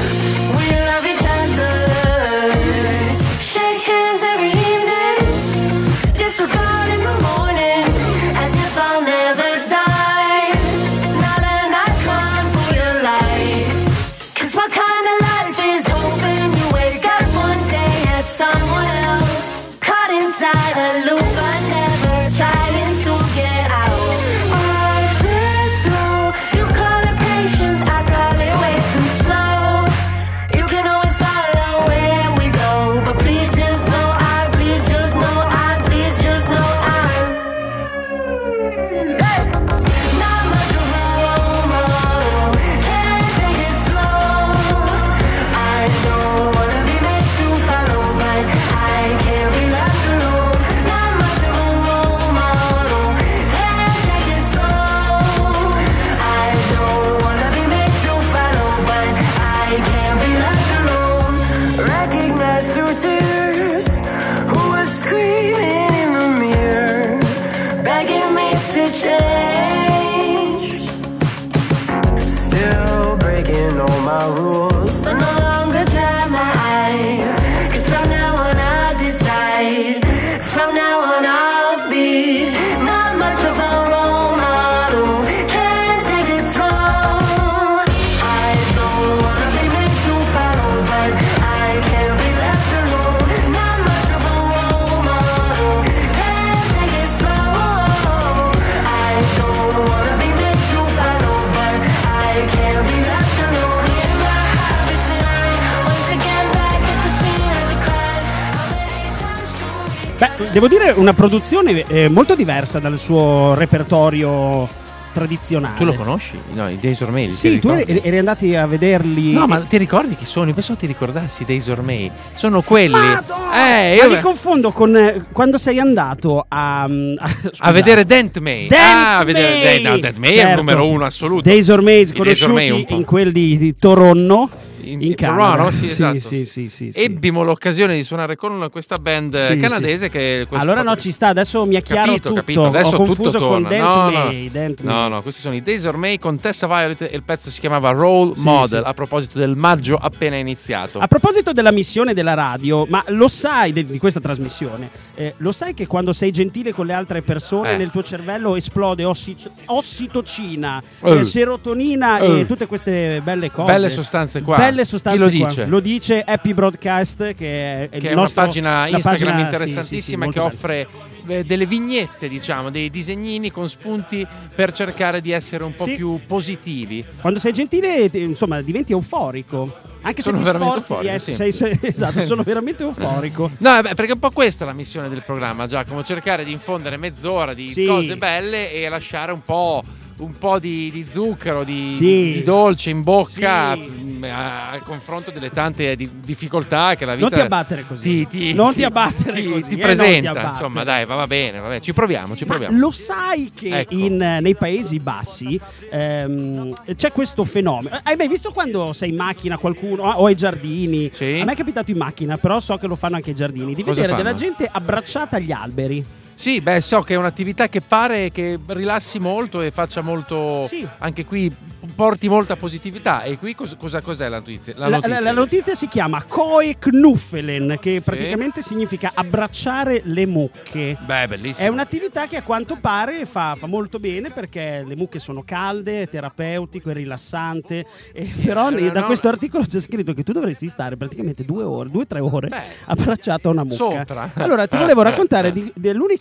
devo 110.53 110.67
dire 110.67 110.91
una 110.91 111.13
produzione 111.13 111.83
eh, 111.87 112.07
molto 112.09 112.35
diversa 112.35 112.77
dal 112.77 112.99
suo 112.99 113.55
repertorio 113.55 114.69
tradizionale. 115.11 115.77
Tu 115.77 115.83
lo 115.83 115.95
conosci? 115.95 116.37
No, 116.53 116.69
i 116.69 116.77
Days 116.79 117.01
or 117.01 117.09
May. 117.09 117.27
ti 117.29 117.33
Sì, 117.33 117.59
tu 117.59 117.69
eri, 117.69 118.01
eri 118.03 118.19
andati 118.19 118.55
a 118.55 118.67
vederli. 118.67 119.33
No, 119.33 119.47
ma 119.47 119.59
ti 119.61 119.77
ricordi 119.77 120.15
chi 120.15 120.25
sono? 120.25 120.51
Pensavo 120.53 120.77
ti 120.77 120.85
ricordassi 120.85 121.43
Days 121.43 121.67
or 121.67 121.81
May. 121.81 122.09
Sono 122.33 122.61
quelli. 122.61 122.91
Madonna! 122.91 123.51
Eh, 123.55 123.97
Ma 123.97 124.03
io 124.03 124.09
li 124.09 124.19
confondo 124.21 124.71
con 124.71 124.95
eh, 124.95 125.25
quando 125.31 125.57
sei 125.57 125.79
andato 125.79 126.45
a, 126.47 126.85
mm, 126.87 127.13
a, 127.17 127.35
a 127.57 127.71
vedere 127.71 128.05
Dent 128.05 128.37
May. 128.39 128.67
Dent 128.67 128.81
ah, 128.81 129.17
a 129.19 129.23
vedere! 129.23 129.59
Dent, 129.59 129.85
no, 129.85 129.97
Dent 129.97 130.17
May 130.17 130.29
è 130.29 130.33
il 130.33 130.39
Certo. 130.39 130.55
numero 130.57 130.87
uno 130.87 131.05
assoluto. 131.05 131.41
Days 131.49 131.67
or 131.69 131.81
May 131.81 132.01
I 132.01 132.05
Days 132.05 132.41
or 132.43 132.51
May 132.51 132.69
conosciuti 132.69 132.71
un 132.71 132.85
po'. 132.85 132.93
in 132.95 133.05
quel 133.05 133.31
di, 133.31 133.57
di 133.57 133.75
Toronno 133.75 134.49
In- 134.83 135.01
in. 135.01 135.15
Toronto, 135.15 135.71
sì, 135.71 135.87
esatto. 135.87 136.17
sì, 136.19 136.45
sì, 136.45 136.69
sì, 136.69 136.91
sì. 136.91 136.99
Ebbimo 137.01 137.43
l'occasione 137.43 137.95
di 137.95 138.03
suonare 138.03 138.35
con 138.35 138.67
questa 138.71 138.97
band 138.97 139.33
eh, 139.35 139.45
Sì, 139.51 139.57
canadese 139.57 140.09
che 140.09 140.45
Allora 140.51 140.81
no, 140.81 140.95
ci 140.97 141.11
sta, 141.11 141.27
adesso 141.27 141.65
mi 141.65 141.75
è 141.75 141.81
chiaro 141.81 142.07
Capito, 142.11 142.27
tutto. 142.29 142.39
capito. 142.39 142.65
Adesso 142.65 142.95
Ho 142.97 143.05
tutto 143.05 143.31
torna. 143.31 143.67
Dent 143.69 143.83
no, 143.83 144.11
May, 144.11 144.51
no. 144.53 144.91
No, 144.93 145.07
no, 145.07 145.21
questi 145.21 145.41
sono 145.41 145.55
i 145.55 145.61
Days 145.63 145.85
or 145.85 145.97
May 145.97 146.17
con 146.17 146.37
Tessa 146.39 146.67
Violet 146.67 147.01
e 147.03 147.09
il 147.13 147.23
pezzo 147.23 147.49
si 147.49 147.59
chiamava 147.59 147.91
Role 147.91 148.33
Model 148.37 148.83
a 148.85 148.93
proposito 148.93 149.39
del 149.39 149.55
maggio 149.55 149.95
appena 149.95 150.35
iniziato. 150.35 150.99
A 150.99 151.07
proposito 151.07 151.51
della 151.53 151.71
missione 151.71 152.13
della 152.13 152.33
radio, 152.33 152.85
ma 152.89 153.03
lo 153.07 153.27
sai 153.27 153.71
di 153.73 153.97
questa 153.99 154.19
trasmissione? 154.19 154.89
eh, 155.15 155.33
lo 155.37 155.51
sai 155.51 155.75
che 155.75 155.85
quando 155.85 156.11
sei 156.11 156.31
gentile 156.31 156.73
con 156.73 156.87
le 156.87 156.93
altre 156.93 157.21
persone 157.21 157.73
Eh. 157.73 157.77
nel 157.77 157.91
tuo 157.91 158.01
cervello 158.01 158.55
esplode 158.55 159.05
ossi- 159.05 159.35
ossitocina, 159.65 160.81
Eh. 161.01 161.19
eh, 161.19 161.23
serotonina 161.23 162.17
Eh. 162.19 162.39
e 162.39 162.45
tutte 162.47 162.65
queste 162.65 163.21
belle 163.23 163.51
cose? 163.51 163.71
Belle 163.71 163.89
sostanze 163.89 164.41
qua. 164.41 164.57
Belle 164.57 164.72
sostanze 164.83 165.27
Chi 165.29 165.37
lo 165.37 165.37
qua. 165.39 165.47
dice? 165.49 165.65
Lo 165.67 165.79
dice 165.79 166.21
Happy 166.21 166.53
Broadcast, 166.53 167.33
che 167.33 167.89
è, 167.89 167.99
che 167.99 168.09
è 168.09 168.13
nostro- 168.13 168.41
una 168.41 168.47
pagina 168.49 168.87
Instagram 168.87 169.01
pagina- 169.35 169.39
interessantissima 169.41 170.25
sì, 170.25 170.31
sì, 170.31 170.37
che 170.37 170.43
offre 170.43 170.87
eh, 171.27 171.43
delle 171.43 171.65
vignette, 171.65 172.27
diciamo, 172.27 172.69
dei 172.69 172.89
disegnini 172.89 173.51
con 173.51 173.69
spunti 173.69 174.25
per 174.55 174.73
cercare 174.73 175.21
di 175.21 175.31
essere 175.31 175.63
un 175.63 175.73
po' 175.75 175.85
più 175.85 176.19
positivi. 176.25 177.05
Quando 177.21 177.39
sei 177.39 177.53
gentile, 177.53 178.09
ti- 178.09 178.19
insomma, 178.21 178.61
diventi 178.61 178.91
euforico. 178.91 179.91
Anche 180.05 180.21
Sono 180.21 180.43
se 180.43 180.51
ti 180.51 180.57
sforzi 180.57 180.73
di 180.99 181.07
euforico, 181.07 181.13
essere. 181.13 181.51
sì. 181.51 181.57
sei- 181.57 181.77
sei- 181.79 181.79
esatto, 181.89 182.19
sono 182.25 182.43
veramente 182.43 182.83
euforico. 182.83 183.51
No, 183.59 183.81
beh, 183.81 183.93
perché 183.93 184.11
un 184.11 184.19
po' 184.19 184.31
questa 184.31 184.65
è 184.65 184.67
la 184.67 184.73
missione 184.73 185.07
del 185.07 185.23
programma, 185.23 185.65
Giacomo, 185.65 186.03
cercare 186.03 186.43
di 186.43 186.51
infondere 186.51 186.97
mezz'ora 186.97 187.53
di 187.53 187.85
cose 187.87 188.17
belle 188.17 188.73
e 188.73 188.89
lasciare 188.89 189.31
un 189.31 189.41
po', 189.43 189.81
un 190.17 190.31
po' 190.37 190.59
di, 190.59 190.89
di 190.91 191.03
zucchero, 191.03 191.63
di, 191.63 191.91
Sì. 191.91 192.31
di 192.33 192.43
dolce 192.43 192.89
in 192.91 193.01
bocca 193.01 193.73
Sì. 193.73 193.79
mh, 193.81 194.23
a- 194.25 194.69
al 194.71 194.81
confronto 194.83 195.31
delle 195.31 195.49
tante 195.49 195.95
di- 195.95 196.09
difficoltà 196.21 196.95
che 196.95 197.05
la 197.05 197.15
vita 197.15 197.27
Non 197.29 197.37
ti 197.37 197.43
abbattere 197.43 197.85
così. 197.87 198.01
ti, 198.01 198.27
ti- 198.27 198.53
non 198.53 198.73
ti 198.73 198.83
abbattere 198.83 199.41
ti- 199.41 199.49
così. 199.49 199.63
ti 199.67 199.73
eh, 199.75 199.77
presenta. 199.77 200.29
abbattere. 200.29 200.51
Insomma, 200.53 200.83
dai, 200.83 201.05
va, 201.05 201.15
va 201.15 201.27
bene, 201.27 201.59
va 201.59 201.67
bene. 201.67 201.81
ci 201.81 201.93
proviamo, 201.93 202.35
ci 202.35 202.45
Ma 202.45 202.51
proviamo. 202.55 202.77
lo 202.77 202.91
sai 202.91 203.51
che 203.53 203.79
Ecco. 203.79 203.93
in, 203.95 204.21
eh, 204.21 204.39
nei 204.39 204.55
Paesi 204.55 204.99
Bassi 204.99 205.59
ehm, 205.91 206.73
c'è 206.95 207.11
questo 207.11 207.43
fenomeno? 207.43 207.99
Hai 208.03 208.15
mai 208.15 208.27
visto 208.27 208.51
quando 208.51 208.93
sei 208.93 209.09
in 209.09 209.15
macchina 209.15 209.57
qualcuno 209.57 210.03
o 210.03 210.25
ai 210.25 210.35
giardini? 210.35 211.09
Sì. 211.13 211.39
A 211.41 211.43
me 211.45 211.53
è 211.53 211.55
capitato 211.55 211.91
in 211.91 211.97
macchina, 211.97 212.37
però 212.37 212.59
so 212.59 212.77
che 212.77 212.87
lo 212.87 212.95
fanno 212.95 213.15
anche 213.15 213.31
ai 213.31 213.35
giardini. 213.35 213.73
Di 213.75 213.81
Cosa 213.83 214.01
vedere 214.01 214.13
fanno? 214.13 214.23
della 214.23 214.35
gente 214.35 214.69
abbracciata 214.71 215.37
agli 215.37 215.51
alberi. 215.51 216.05
Sì, 216.35 216.59
beh, 216.61 216.81
so 216.81 217.01
che 217.01 217.13
è 217.13 217.17
un'attività 217.17 217.69
che 217.69 217.81
pare 217.81 218.31
che 218.31 218.59
rilassi 218.67 219.19
molto 219.19 219.61
e 219.61 219.71
faccia 219.71 220.01
molto. 220.01 220.63
Sì. 220.67 220.85
Anche 220.99 221.25
qui 221.25 221.53
porti 221.95 222.27
molta 222.29 222.55
positività. 222.55 223.23
E 223.23 223.37
qui 223.37 223.55
cos- 223.55 223.75
cosa, 223.77 224.01
cos'è 224.01 224.27
la 224.29 224.37
notizia? 224.37 224.73
La 224.77 224.87
La, 224.87 224.95
notizia. 224.97 225.19
la- 225.19 225.31
notizia 225.31 225.75
si 225.75 225.87
chiama 225.87 226.23
Koe 226.23 226.77
Knuffelen, 226.79 227.77
che 227.79 228.01
praticamente 228.01 228.61
significa 228.61 229.11
abbracciare 229.13 230.01
le 230.05 230.25
mucche. 230.25 230.97
Beh, 231.05 231.27
bellissimo. 231.27 231.65
È 231.67 231.69
un'attività 231.69 232.27
che 232.27 232.37
a 232.37 232.41
quanto 232.41 232.77
pare 232.79 233.25
fa, 233.25 233.55
fa 233.57 233.67
molto 233.67 233.99
bene 233.99 234.29
perché 234.29 234.83
le 234.85 234.95
mucche 234.95 235.19
sono 235.19 235.43
calde, 235.45 236.03
è 236.03 236.09
terapeutico, 236.09 236.89
è 236.89 236.93
rilassante. 236.93 237.85
E 238.11 238.29
però 238.43 238.69
Eh, 238.71 238.91
da 238.91 239.01
no. 239.01 239.05
questo 239.05 239.27
articolo 239.27 239.63
c'è 239.67 239.79
scritto 239.79 240.13
che 240.13 240.23
tu 240.23 240.31
dovresti 240.31 240.67
stare 240.67 240.97
praticamente 240.97 241.43
due 241.45 241.63
ore, 241.63 241.89
due 241.89 242.01
o 242.03 242.07
tre 242.07 242.19
ore 242.19 242.47
Beh. 242.47 242.61
abbracciato 242.85 243.49
a 243.49 243.51
una 243.51 243.63
mucca. 243.63 243.75
Sopra. 243.75 244.31
Allora 244.35 244.67
ti 244.67 244.77
volevo 244.77 245.01
raccontare 245.03 245.51
di- 245.51 245.71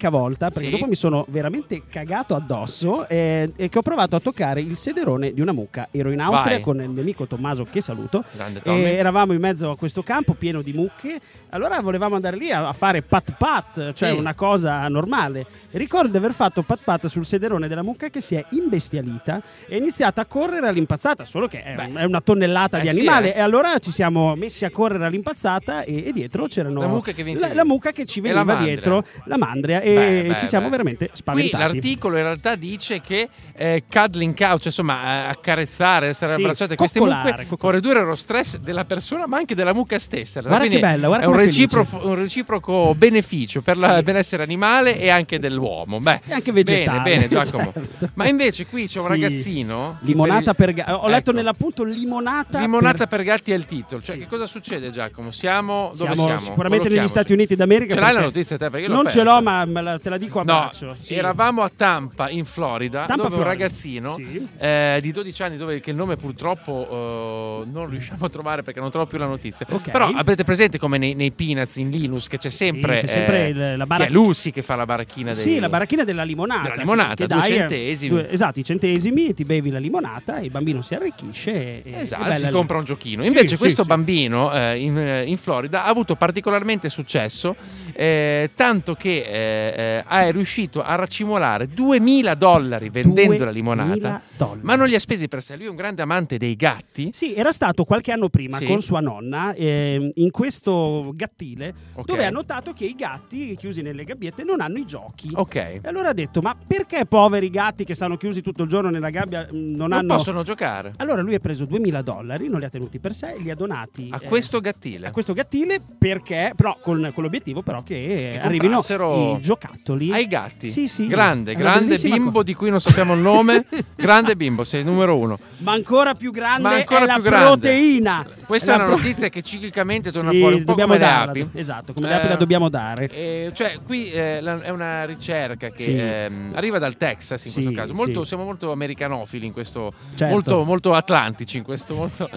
dell'unica 0.02 0.10
volta, 0.10 0.50
perché 0.50 0.68
Sì. 0.68 0.74
dopo 0.74 0.86
mi 0.86 0.94
sono 0.94 1.24
veramente 1.28 1.82
cagato 1.88 2.34
addosso, 2.34 3.06
eh, 3.08 3.52
e 3.54 3.68
che 3.68 3.78
ho 3.78 3.82
provato 3.82 4.16
a 4.16 4.20
toccare 4.20 4.60
il 4.60 4.76
sederone 4.76 5.32
di 5.32 5.40
una 5.40 5.52
mucca. 5.52 5.88
Ero 5.90 6.10
in 6.10 6.20
Austria 6.20 6.54
Vai. 6.54 6.60
con 6.62 6.80
il 6.80 6.88
mio 6.88 7.00
amico 7.02 7.26
Tommaso, 7.26 7.64
che 7.64 7.80
saluto. 7.80 8.24
Grande 8.34 8.60
E 8.64 8.94
eravamo 8.94 9.32
in 9.32 9.40
mezzo 9.40 9.70
a 9.70 9.76
questo 9.76 10.02
campo 10.02 10.34
pieno 10.34 10.62
di 10.62 10.72
mucche. 10.72 11.20
Allora 11.54 11.80
volevamo 11.82 12.14
andare 12.14 12.38
lì 12.38 12.50
a, 12.50 12.72
fare 12.72 13.02
pat 13.02 13.34
pat, 13.36 13.92
cioè 13.92 14.12
Sì. 14.12 14.16
una 14.18 14.34
cosa 14.34 14.88
normale. 14.88 15.44
Ricordo 15.72 16.08
di 16.08 16.16
aver 16.16 16.32
fatto 16.32 16.62
pat 16.62 16.80
pat 16.82 17.06
sul 17.08 17.26
sederone 17.26 17.68
della 17.68 17.82
mucca 17.82 18.08
che 18.08 18.22
si 18.22 18.34
è 18.36 18.42
imbestialita 18.50 19.42
e 19.66 19.74
è 19.74 19.76
iniziata 19.76 20.22
a 20.22 20.24
correre 20.24 20.66
all'impazzata, 20.68 21.26
solo 21.26 21.48
che 21.48 21.62
è, 21.62 21.74
Beh. 21.74 21.92
è 21.92 22.04
una 22.04 22.22
tonnellata 22.22 22.78
Eh 22.78 22.80
di 22.82 22.88
sì, 22.88 22.96
animale. 23.00 23.34
eh. 23.34 23.38
E 23.38 23.40
allora 23.42 23.78
ci 23.80 23.92
siamo 23.92 24.34
messi 24.34 24.64
a 24.64 24.70
correre 24.70 25.04
all'impazzata 25.04 25.82
e, 25.84 26.06
e 26.06 26.12
dietro 26.12 26.46
c'erano 26.46 26.80
La 26.80 26.86
mucca 26.86 27.12
che 27.12 27.22
la, 27.34 27.52
la 27.52 27.64
mucca 27.66 27.92
che 27.92 28.06
ci 28.06 28.20
veniva 28.22 28.44
la 28.44 28.54
dietro, 28.56 29.04
la 29.24 29.36
mandria. 29.36 29.80
E 29.82 29.94
Beh, 29.94 30.28
beh, 30.30 30.38
ci 30.38 30.46
siamo 30.46 30.70
veramente 30.70 31.08
Qui 31.08 31.16
spaventati. 31.16 31.62
l'articolo 31.62 32.16
in 32.16 32.22
realtà 32.22 32.54
dice 32.54 33.02
che 33.02 33.28
eh, 33.54 33.84
cuddling 33.90 34.34
couch, 34.34 34.64
insomma, 34.66 35.26
eh, 35.26 35.28
accarezzare, 35.28 36.06
essere 36.08 36.32
Sì, 36.32 36.40
abbracciate 36.40 36.76
queste 36.76 36.98
mucche 36.98 37.46
può 37.58 37.68
ridurre 37.68 38.02
lo 38.04 38.14
stress 38.16 38.56
della 38.56 38.86
persona, 38.86 39.26
ma 39.26 39.36
anche 39.36 39.54
della 39.54 39.74
mucca 39.74 39.98
stessa. 39.98 40.40
Guarda 40.40 40.58
Quindi 40.60 40.76
che 40.76 40.80
bella, 40.82 41.06
guarda 41.08 41.26
un 41.26 41.32
com'è 41.32 41.41
reciproco, 41.44 42.06
un 42.08 42.14
reciproco 42.14 42.94
beneficio 42.96 43.60
per 43.62 43.76
la- 43.78 43.92
Sì. 43.92 43.98
il 43.98 44.04
benessere 44.04 44.42
animale 44.42 44.98
e 44.98 45.08
anche 45.10 45.38
dell'uomo. 45.38 45.98
Beh, 45.98 46.20
E 46.26 46.32
anche 46.32 46.52
vegetale, 46.52 47.02
Bene, 47.02 47.26
bene, 47.26 47.28
Giacomo. 47.28 47.72
certo. 47.74 48.08
Ma 48.14 48.26
invece 48.28 48.66
qui 48.66 48.86
c'è 48.86 48.98
un 48.98 49.04
Sì. 49.06 49.10
ragazzino. 49.10 49.98
Limonata 50.00 50.54
per 50.54 50.60
per 50.62 50.68
il- 50.70 50.74
gatti. 50.76 50.90
Ho 50.92 51.08
letto 51.08 51.30
Ecco. 51.30 51.32
nell'appunto 51.32 51.84
limonata, 51.84 52.60
Limonata 52.60 53.06
per 53.06 53.22
gatti 53.24 53.52
è 53.52 53.54
il 53.56 53.66
titolo. 53.66 54.00
Cioè, 54.02 54.14
Sì. 54.14 54.20
che 54.22 54.28
cosa 54.28 54.46
succede, 54.46 54.90
Giacomo? 54.90 55.30
Siamo 55.32 55.88
dove 55.96 56.12
Siamo 56.12 56.22
siamo? 56.24 56.38
sicuramente 56.40 56.88
negli. 56.88 57.06
Stati 57.08 57.32
Uniti 57.32 57.56
d'America. 57.56 57.94
Ce 57.94 58.00
l'hai 58.00 58.12
la 58.12 58.20
notizia 58.20 58.56
te? 58.56 58.70
Perché 58.70 58.86
non 58.88 59.08
ce 59.08 59.22
l'ho, 59.22 59.42
ma 59.42 59.64
la- 59.66 59.98
te 59.98 60.08
la 60.08 60.16
dico 60.18 60.38
a 60.40 60.44
No, 60.44 60.52
braccio. 60.70 60.96
Eravamo 61.08 61.62
a 61.62 61.70
Tampa, 61.74 62.30
in 62.30 62.44
Florida, 62.44 63.00
Tampa, 63.06 63.14
dove 63.24 63.34
un 63.34 63.40
Florida. 63.42 63.64
ragazzino 63.64 64.14
Sì. 64.14 64.48
eh, 64.58 64.98
di 65.02 65.10
12 65.12 65.42
anni, 65.42 65.56
dove 65.56 65.80
che 65.80 65.90
il 65.90 65.96
nome 65.96 66.16
purtroppo 66.16 67.62
eh, 67.64 67.70
non 67.70 67.88
riusciamo 67.90 68.24
a 68.24 68.28
trovare 68.28 68.62
perché 68.62 68.80
non 68.80 68.90
trovo 68.90 69.06
più 69.06 69.18
la 69.18 69.26
notizia. 69.26 69.66
Ok. 69.68 69.90
Però 69.90 70.06
avete 70.14 70.44
presente 70.44 70.78
come 70.78 70.96
nei, 70.98 71.14
nei 71.14 71.31
Peanuts 71.32 71.76
in 71.76 71.90
Linus 71.90 72.28
che 72.28 72.38
c'è 72.38 72.50
sempre, 72.50 72.98
c'è 72.98 73.06
sempre 73.06 73.48
eh, 73.48 73.76
la 73.76 73.84
che 73.84 73.88
bara- 73.88 74.04
è 74.06 74.10
Lucy 74.10 74.50
che 74.50 74.62
fa 74.62 74.74
la 74.76 74.84
baracchina 74.86 75.32
dei... 75.32 75.42
Sì, 75.42 75.58
la 75.58 75.68
baracchina 75.68 76.04
della 76.04 76.22
limonata. 76.24 76.62
Della 76.62 76.74
limonata, 76.76 77.14
che 77.14 77.26
due 77.26 77.36
dai, 77.40 77.50
eh, 77.52 77.56
centesimi. 77.56 78.10
due- 78.10 78.30
esatto, 78.30 78.60
i 78.60 78.64
centesimi, 78.64 79.34
ti 79.34 79.44
bevi 79.44 79.70
la 79.70 79.78
limonata, 79.78 80.38
il 80.40 80.50
bambino 80.50 80.82
si 80.82 80.94
arricchisce 80.94 81.52
e, 81.52 81.82
e- 81.84 82.00
Esatto, 82.00 82.22
bella 82.24 82.46
si 82.46 82.52
compra 82.52 82.78
un 82.78 82.84
giochino. 82.84 83.22
Sì, 83.22 83.28
Invece 83.28 83.48
sì, 83.48 83.56
questo 83.56 83.82
sì. 83.82 83.88
bambino 83.88 84.52
eh, 84.52 84.78
in, 84.78 84.98
eh, 84.98 85.24
in 85.24 85.36
Florida 85.36 85.84
ha 85.84 85.88
avuto 85.88 86.14
particolarmente 86.16 86.88
successo, 86.88 87.54
eh, 87.94 88.50
tanto 88.54 88.94
che 88.94 89.98
eh, 89.98 90.04
è 90.04 90.32
riuscito 90.32 90.82
a 90.82 90.94
racimolare 90.94 91.66
2000 91.68 92.34
dollari 92.34 92.88
vendendo 92.90 93.44
la 93.44 93.50
limonata. 93.50 93.88
2000 93.90 94.22
dollari. 94.36 94.60
Ma 94.62 94.76
non 94.76 94.88
li 94.88 94.94
ha 94.94 95.00
spesi 95.00 95.28
per 95.28 95.42
sé, 95.42 95.56
lui 95.56 95.66
è 95.66 95.68
un 95.68 95.76
grande 95.76 96.02
amante 96.02 96.36
dei 96.36 96.56
gatti. 96.56 97.10
Sì, 97.12 97.34
era 97.34 97.52
stato 97.52 97.84
qualche 97.84 98.12
anno 98.12 98.28
prima 98.28 98.56
Sì. 98.58 98.66
con 98.66 98.80
sua 98.82 99.00
nonna 99.00 99.54
ehm, 99.54 100.10
in 100.14 100.30
questo 100.30 101.12
gattile 101.26 101.74
Ok. 101.94 102.06
dove 102.06 102.24
ha 102.26 102.30
notato 102.30 102.72
che 102.72 102.84
i 102.84 102.94
gatti 102.94 103.54
chiusi 103.56 103.80
nelle 103.82 104.04
gabbiette 104.04 104.42
non 104.44 104.60
hanno 104.60 104.78
i 104.78 104.84
giochi. 104.84 105.30
Ok. 105.34 105.54
E 105.56 105.80
allora 105.84 106.08
ha 106.10 106.12
detto: 106.12 106.40
Ma 106.40 106.56
perché 106.66 107.06
poveri 107.06 107.48
gatti 107.50 107.84
che 107.84 107.94
stanno 107.94 108.16
chiusi 108.16 108.40
tutto 108.42 108.62
il 108.64 108.68
giorno 108.68 108.90
nella 108.90 109.10
gabbia 109.10 109.46
mh, 109.50 109.54
non, 109.56 109.74
Non 109.76 109.92
hanno. 109.92 110.16
possono 110.16 110.42
giocare 110.42 110.92
Allora 110.96 111.22
lui 111.22 111.34
ha 111.34 111.38
preso 111.38 111.64
2000 111.64 112.02
dollari, 112.02 112.48
non 112.48 112.58
li 112.58 112.64
ha 112.64 112.68
tenuti 112.70 112.98
per 112.98 113.14
sé, 113.14 113.36
li 113.38 113.50
ha 113.50 113.54
donati 113.54 114.08
a 114.10 114.18
eh, 114.20 114.26
questo 114.26 114.60
gattile. 114.60 115.06
a 115.08 115.10
questo 115.10 115.32
gattile 115.32 115.80
perché, 115.98 116.52
però, 116.56 116.76
con, 116.80 117.10
con 117.14 117.22
l'obiettivo 117.22 117.62
però 117.62 117.82
che, 117.82 118.30
Che 118.32 118.40
arrivino 118.40 118.80
i 118.80 119.40
giocattoli 119.40 120.12
Ai 120.12 120.26
gatti. 120.26 120.70
Sì, 120.70 120.88
sì. 120.88 121.06
Grande, 121.06 121.52
È 121.52 121.54
grande 121.54 121.98
bimbo 121.98 122.30
co- 122.38 122.42
di 122.42 122.54
cui 122.54 122.70
non 122.70 122.80
sappiamo 122.80 123.14
il 123.14 123.20
nome. 123.20 123.66
grande 123.94 124.34
bimbo, 124.36 124.64
sei 124.64 124.80
il 124.80 124.86
numero 124.86 125.16
uno. 125.16 125.38
Ma 125.58 125.72
ancora 125.72 126.14
più 126.14 126.30
grande 126.32 126.62
Ma 126.68 126.74
ancora 126.74 127.02
è 127.02 127.06
la 127.06 127.14
più 127.14 127.22
grande. 127.22 127.46
proteina. 127.46 128.26
Questa 128.46 128.74
è 128.74 128.76
la 128.76 128.84
una 128.84 128.92
pro- 128.92 129.02
notizia 129.02 129.28
che 129.28 129.42
ciclicamente 129.42 130.10
torna 130.10 130.30
Sì, 130.32 130.38
fuori 130.40 130.54
un 130.56 130.64
po' 130.64 130.74
come 130.74 130.98
le 130.98 131.04
api. 131.20 131.48
Esatto, 131.54 131.92
come 131.92 132.08
le 132.08 132.14
api 132.14 132.28
la 132.28 132.34
Eh, 132.34 132.38
dobbiamo 132.38 132.68
dare. 132.68 133.08
Eh, 133.08 133.50
cioè, 133.54 133.78
qui 133.84 134.10
eh, 134.10 134.40
la- 134.40 134.60
è 134.60 134.70
una 134.70 135.04
ricerca 135.04 135.70
che 135.70 135.82
Sì. 135.82 135.96
ehm, 135.96 136.52
arriva 136.54 136.78
dal 136.78 136.96
Texas 136.96 137.44
in 137.44 137.50
Sì, 137.50 137.62
questo 137.62 137.80
caso. 137.80 137.92
Molto- 137.94 138.22
sì. 138.22 138.28
Siamo 138.28 138.44
molto 138.44 138.72
americanofili 138.72 139.46
in 139.46 139.52
questo, 139.52 139.92
Certo. 140.14 140.32
molto, 140.32 140.64
molto 140.64 140.94
atlantici 140.94 141.56
in, 141.58 141.62
questo, 141.64 141.94
molto- 141.94 142.28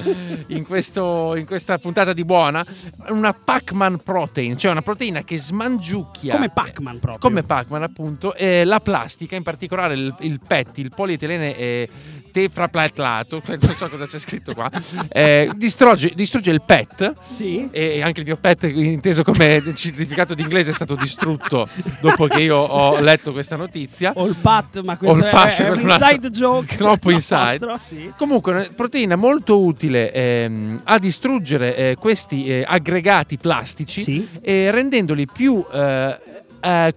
in, 0.48 0.66
questo- 0.66 1.36
in 1.36 1.46
questa 1.46 1.78
puntata 1.78 2.14
di 2.14 2.24
buona. 2.26 2.66
Una 3.10 3.34
Pac-Man 3.34 4.02
protein, 4.04 4.58
cioè 4.58 4.72
una 4.72 4.82
proteina 4.82 5.24
che 5.24 5.38
smangiucchia. 5.38 6.34
Come 6.36 6.50
Pac-Man 6.50 7.00
proprio. 7.00 7.20
Come 7.20 7.44
Pac-Man, 7.44 7.84
appunto, 7.84 8.34
eh, 8.36 8.64
la 8.66 8.80
plastica, 8.80 9.36
in 9.36 9.44
particolare 9.44 9.94
il, 9.94 10.14
il 10.20 10.40
PET, 10.46 10.78
il 10.80 10.92
polietilene 10.94 11.56
eh, 11.58 11.90
tetraplaclato, 12.32 13.42
non 13.48 13.60
so 13.76 13.90
cosa 13.90 14.06
c'è 14.08 14.20
scritto 14.20 14.54
qua, 14.54 14.70
eh, 15.10 15.50
distrugge, 15.56 16.12
distrugge 16.16 16.52
il 16.52 16.62
PET 16.62 17.14
Sì. 17.24 17.68
e 17.72 18.02
anche 18.02 18.20
il 18.22 18.26
mio 18.26 18.36
pet 18.38 18.55
inteso 18.64 19.24
come 19.24 19.62
certificato 19.76 20.34
di 20.34 20.42
inglese 20.42 20.72
è 20.72 20.74
stato 20.74 20.96
distrutto 20.96 21.68
dopo 22.02 22.28
che 22.28 22.42
io 22.42 22.58
ho 22.58 23.00
letto 23.00 23.32
questa 23.32 23.56
notizia 23.56 24.14
O 24.16 24.26
il 24.28 24.36
pat, 24.40 24.82
ma 24.82 24.98
questo 24.98 25.18
il 25.18 25.24
è- 25.24 25.30
pat, 25.30 25.62
è, 25.62 25.70
un 25.70 25.82
inside 25.82 26.30
joke. 26.30 26.76
troppo 26.76 27.10
nostro, 27.12 27.38
inside. 27.42 27.78
sì. 27.84 28.12
comunque 28.18 28.52
una 28.54 28.68
proteina 28.76 29.16
molto 29.16 29.64
utile 29.64 30.12
ehm, 30.12 30.82
a 30.84 30.98
distruggere 31.00 31.76
eh, 31.76 31.96
questi 32.00 32.48
eh, 32.48 32.64
aggregati 32.68 33.38
plastici 33.38 34.04
Sì. 34.04 34.28
e 34.42 34.72
rendendoli 34.72 35.28
più 35.28 35.64
eh, 35.72 36.18
eh, 36.62 36.94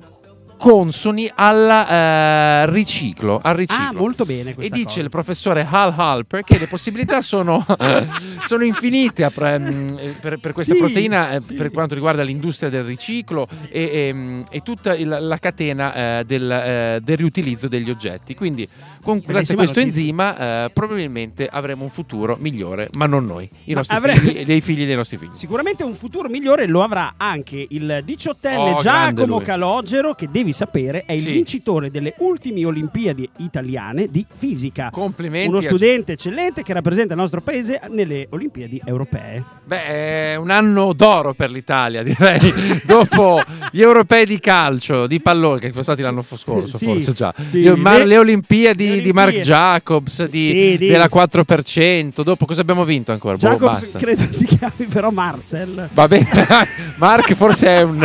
consoni 0.58 1.30
al 1.34 1.68
eh, 1.88 2.66
riciclo, 2.70 3.40
al 3.42 3.54
riciclo. 3.54 3.84
Ah, 3.86 3.92
molto 3.92 4.24
bene 4.24 4.54
E 4.58 4.68
dice 4.68 4.84
cosa. 4.84 5.00
il 5.00 5.08
professore 5.08 5.66
Hal 5.68 5.94
Halper 5.96 6.42
che 6.42 6.58
le 6.58 6.66
possibilità 6.66 7.22
sono, 7.22 7.64
sono 8.44 8.64
infinite 8.64 9.30
pre- 9.30 9.58
mh, 9.58 10.16
per, 10.20 10.38
per 10.38 10.52
questa 10.52 10.74
Sì, 10.74 10.80
proteina 10.80 11.30
eh, 11.32 11.40
sì. 11.40 11.54
per 11.54 11.70
quanto 11.70 11.94
riguarda 11.94 12.22
l'industria 12.22 12.68
del 12.70 12.84
riciclo 12.84 13.46
e, 13.70 13.90
e, 14.08 14.12
mh, 14.12 14.44
e 14.50 14.60
tutta 14.62 14.94
il- 14.94 15.16
la 15.20 15.38
catena 15.38 16.18
eh, 16.18 16.24
del, 16.24 16.50
eh, 16.50 17.00
del 17.02 17.16
riutilizzo 17.16 17.68
degli 17.68 17.88
oggetti. 17.90 18.34
Quindi, 18.34 18.68
con, 19.02 19.22
grazie 19.24 19.54
a 19.54 19.56
questo 19.56 19.78
notizia. 19.78 20.00
enzima, 20.00 20.64
eh, 20.64 20.70
probabilmente 20.70 21.46
avremo 21.50 21.84
un 21.84 21.90
futuro 21.90 22.36
migliore, 22.40 22.88
ma 22.98 23.06
non 23.06 23.24
noi, 23.24 23.48
i 23.64 23.72
nostri 23.74 23.96
avre- 23.96 24.16
figli 24.16 24.38
e 24.38 24.44
dei 24.44 24.60
figli 24.60 24.84
dei 24.84 24.96
nostri 24.96 25.16
figli. 25.18 25.30
Sicuramente 25.34 25.84
un 25.84 25.94
futuro 25.94 26.28
migliore 26.28 26.66
lo 26.66 26.82
avrà 26.82 27.14
anche 27.16 27.64
il 27.70 28.02
diciottenne 28.04 28.72
Oh, 28.72 28.76
Giacomo. 28.78 29.38
Calogero, 29.38 30.14
che 30.14 30.28
devi 30.30 30.47
sapere 30.52 31.04
è 31.06 31.12
il 31.12 31.22
Sì. 31.22 31.30
vincitore 31.32 31.90
delle 31.90 32.14
ultime 32.18 32.64
Olimpiadi 32.64 33.28
italiane 33.38 34.08
di 34.10 34.24
fisica. 34.28 34.90
Complimenti. 34.90 35.48
Uno 35.48 35.58
a- 35.58 35.62
studente 35.62 36.12
eccellente 36.12 36.62
che 36.62 36.72
rappresenta 36.72 37.14
il 37.14 37.20
nostro 37.20 37.40
paese 37.40 37.80
nelle 37.90 38.26
Olimpiadi 38.30 38.80
europee. 38.84 39.42
Beh, 39.64 39.84
è 40.32 40.34
un 40.36 40.50
anno 40.50 40.92
d'oro 40.92 41.34
per 41.34 41.50
l'Italia, 41.50 42.02
direi. 42.04 42.80
Dopo 42.84 43.40
gli 43.70 43.80
europei 43.82 44.24
di 44.26 44.38
calcio, 44.38 45.06
di 45.06 45.20
pallone, 45.20 45.60
che 45.60 45.70
sono 45.70 45.82
stati 45.82 46.02
l'anno 46.02 46.22
scorso, 46.22 46.76
Sì, 46.78 46.84
forse 46.86 47.12
già. 47.12 47.34
sì. 47.46 47.68
Ma 47.76 47.98
Le- 47.98 48.04
le, 48.06 48.18
Olimpiadi 48.18 48.96
le 48.96 49.00
di 49.00 49.12
Mark. 49.12 49.40
Jacobs, 49.40 50.24
di- 50.26 50.76
di- 50.78 50.86
della 50.88 51.08
4%. 51.08 52.22
Dopo 52.22 52.46
cosa 52.46 52.60
abbiamo 52.60 52.84
vinto 52.84 53.12
ancora? 53.12 53.36
Boh, 53.36 53.48
Jacobs 53.48 53.80
basta. 53.80 53.98
credo 53.98 54.22
si 54.30 54.44
chiami 54.44 54.86
però 54.88 55.10
Marcel. 55.10 55.88
Va 55.92 56.08
bene, 56.08 56.28
Mark 56.96 57.34
forse 57.34 57.66
è 57.68 57.82
un, 57.82 58.00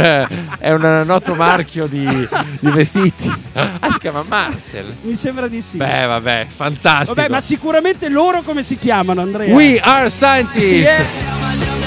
è 0.59 0.71
un 0.71 1.03
noto 1.05 1.33
marchio 1.35 1.87
di, 1.87 2.05
di 2.59 2.69
vestiti. 2.71 3.31
Ah, 3.53 3.91
si 3.91 3.99
chiama 3.99 4.23
Marcel. 4.27 4.95
Mi 5.01 5.15
sembra 5.15 5.47
di 5.47 5.61
sì. 5.61 5.77
Beh, 5.77 6.05
vabbè, 6.05 6.47
fantastico. 6.49 7.13
Vabbè, 7.13 7.29
ma 7.29 7.41
sicuramente 7.41 8.09
loro 8.09 8.41
come 8.41 8.63
si 8.63 8.77
chiamano, 8.77 9.21
Andrea? 9.21 9.53
We 9.53 9.79
are 9.79 10.09
scientists. 10.09 10.61
Yeah. 10.61 11.82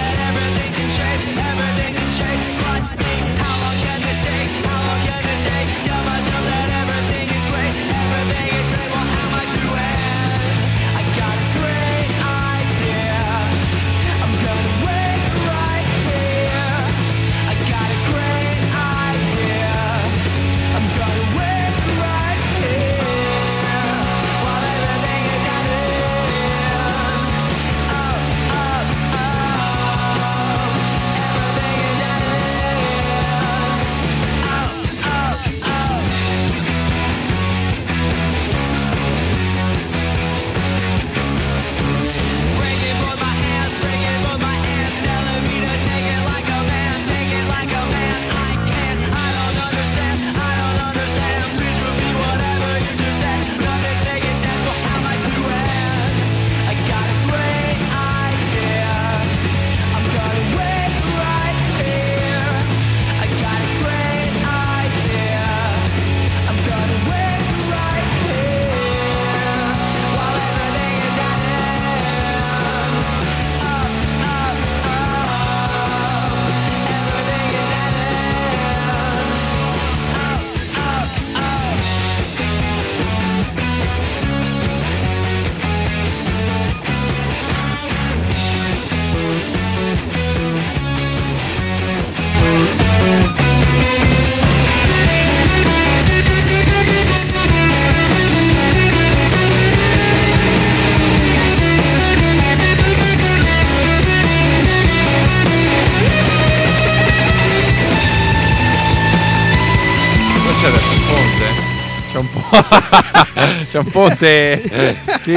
C'è 113.77 113.83
un 113.83 113.91
ponte. 113.91 114.97
sì, 115.21 115.33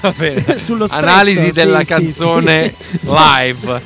va 0.00 0.14
bene. 0.16 0.58
Stretto, 0.58 0.86
Analisi 0.90 1.50
della 1.50 1.82
canzone 1.82 2.72
live. 3.02 3.82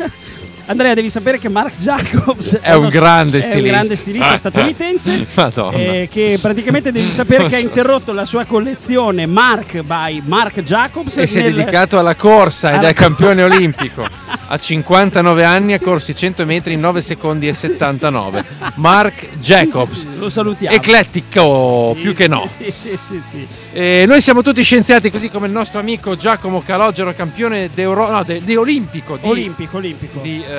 Andrea, 0.70 0.92
devi 0.92 1.09
sapere 1.09 1.38
che 1.38 1.48
Mark 1.48 1.78
Jacobs 1.78 2.59
È 2.61 2.74
un 2.74 2.88
grande 2.88 3.38
è 3.38 3.42
un 3.44 3.50
stilista. 3.50 3.70
grande 3.70 3.96
stilista 3.96 4.37
statunitense. 4.37 5.26
Eh, 5.72 6.09
che 6.11 6.38
praticamente 6.40 6.92
devi 6.92 7.11
sapere 7.11 7.46
che 7.46 7.57
ha 7.57 7.59
interrotto 7.61 8.12
la 8.12 8.24
sua 8.24 8.44
collezione 8.44 9.24
Mark 9.26 9.81
by 9.81 10.20
Mark 10.24 10.61
Jacobs. 10.61 11.16
E 11.16 11.26
si 11.26 11.38
è 11.38 11.42
nel- 11.42 11.54
dedicato 11.54 11.98
alla 11.98 12.14
corsa 12.14 12.70
ed 12.70 12.78
alla 12.78 12.88
è 12.88 12.94
campione 12.94 13.42
olimpico. 13.42 14.07
A 14.50 14.59
59 14.59 15.44
anni 15.44 15.74
ha 15.74 15.78
corso 15.78 16.11
i 16.11 16.16
100 16.16 16.46
metri 16.46 16.72
in 16.72 16.81
9 16.81 17.02
secondi 17.02 17.48
e 17.48 17.52
79. 17.52 18.44
Mark 18.76 19.37
Jacobs. 19.38 20.07
Lo 20.18 20.31
salutiamo. 20.31 20.74
Eclettico, 20.74 21.92
Sì, 21.94 22.00
più 22.00 22.14
che 22.14 22.28
no. 22.28 22.48
Sì, 22.57 22.70
sì, 22.70 22.98
sì, 23.07 23.22
sì. 23.31 23.46
Eh, 23.72 24.04
noi 24.07 24.22
siamo 24.22 24.40
tutti 24.40 24.62
scienziati, 24.62 25.11
così 25.11 25.28
come 25.31 25.46
il 25.48 25.52
nostro 25.52 25.78
amico 25.81 26.16
Giacomo 26.16 26.62
Calogero, 26.62 27.14
campione 27.14 27.68
no, 27.74 28.22
de- 28.24 28.40
di 28.42 28.57
olimpico. 28.57 29.18
Di, 29.20 29.28
Olimpico, 29.28 29.76
olimpico. 29.76 30.20
di, 30.20 30.42
eh, 30.42 30.58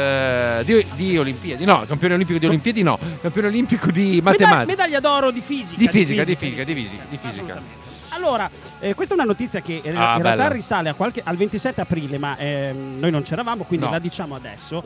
di- 0.64 0.86
di 0.96 1.18
Olimpiadi, 1.18 1.66
no, 1.66 1.86
campione 1.88 2.14
olimpico 2.16 2.40
di 2.40 2.46
Olimpiadi, 2.46 2.84
no, 2.84 2.98
campione 3.22 3.48
olimpico 3.48 3.92
di 3.92 4.20
matematica. 4.22 4.66
medaglia 4.66 5.00
d'oro 5.00 5.32
di 5.32 5.42
fisica. 5.42 5.78
Di 5.78 5.88
fisica, 5.88 6.24
di 6.24 6.36
fisica, 6.36 6.64
di 6.64 6.74
fisica, 6.74 7.04
di 7.10 7.18
fisica. 7.18 7.30
Assolutamente. 7.30 7.88
Allora, 8.12 8.50
eh, 8.80 8.96
questa 8.96 9.14
è 9.14 9.18
una 9.18 9.26
notizia 9.28 9.62
che 9.62 9.82
in, 9.84 9.96
Ah, 9.96 10.16
in 10.18 10.24
realtà 10.24 10.48
risale 10.50 10.90
a 10.90 10.94
qualche- 10.96 11.22
al 11.24 11.38
27 11.38 11.80
aprile, 11.82 12.18
ma 12.18 12.36
ehm, 12.38 12.98
noi 13.00 13.12
non 13.12 13.22
c'eravamo, 13.22 13.64
quindi 13.66 13.86
No. 13.86 13.92
la 13.92 14.00
diciamo 14.00 14.36
adesso. 14.36 14.84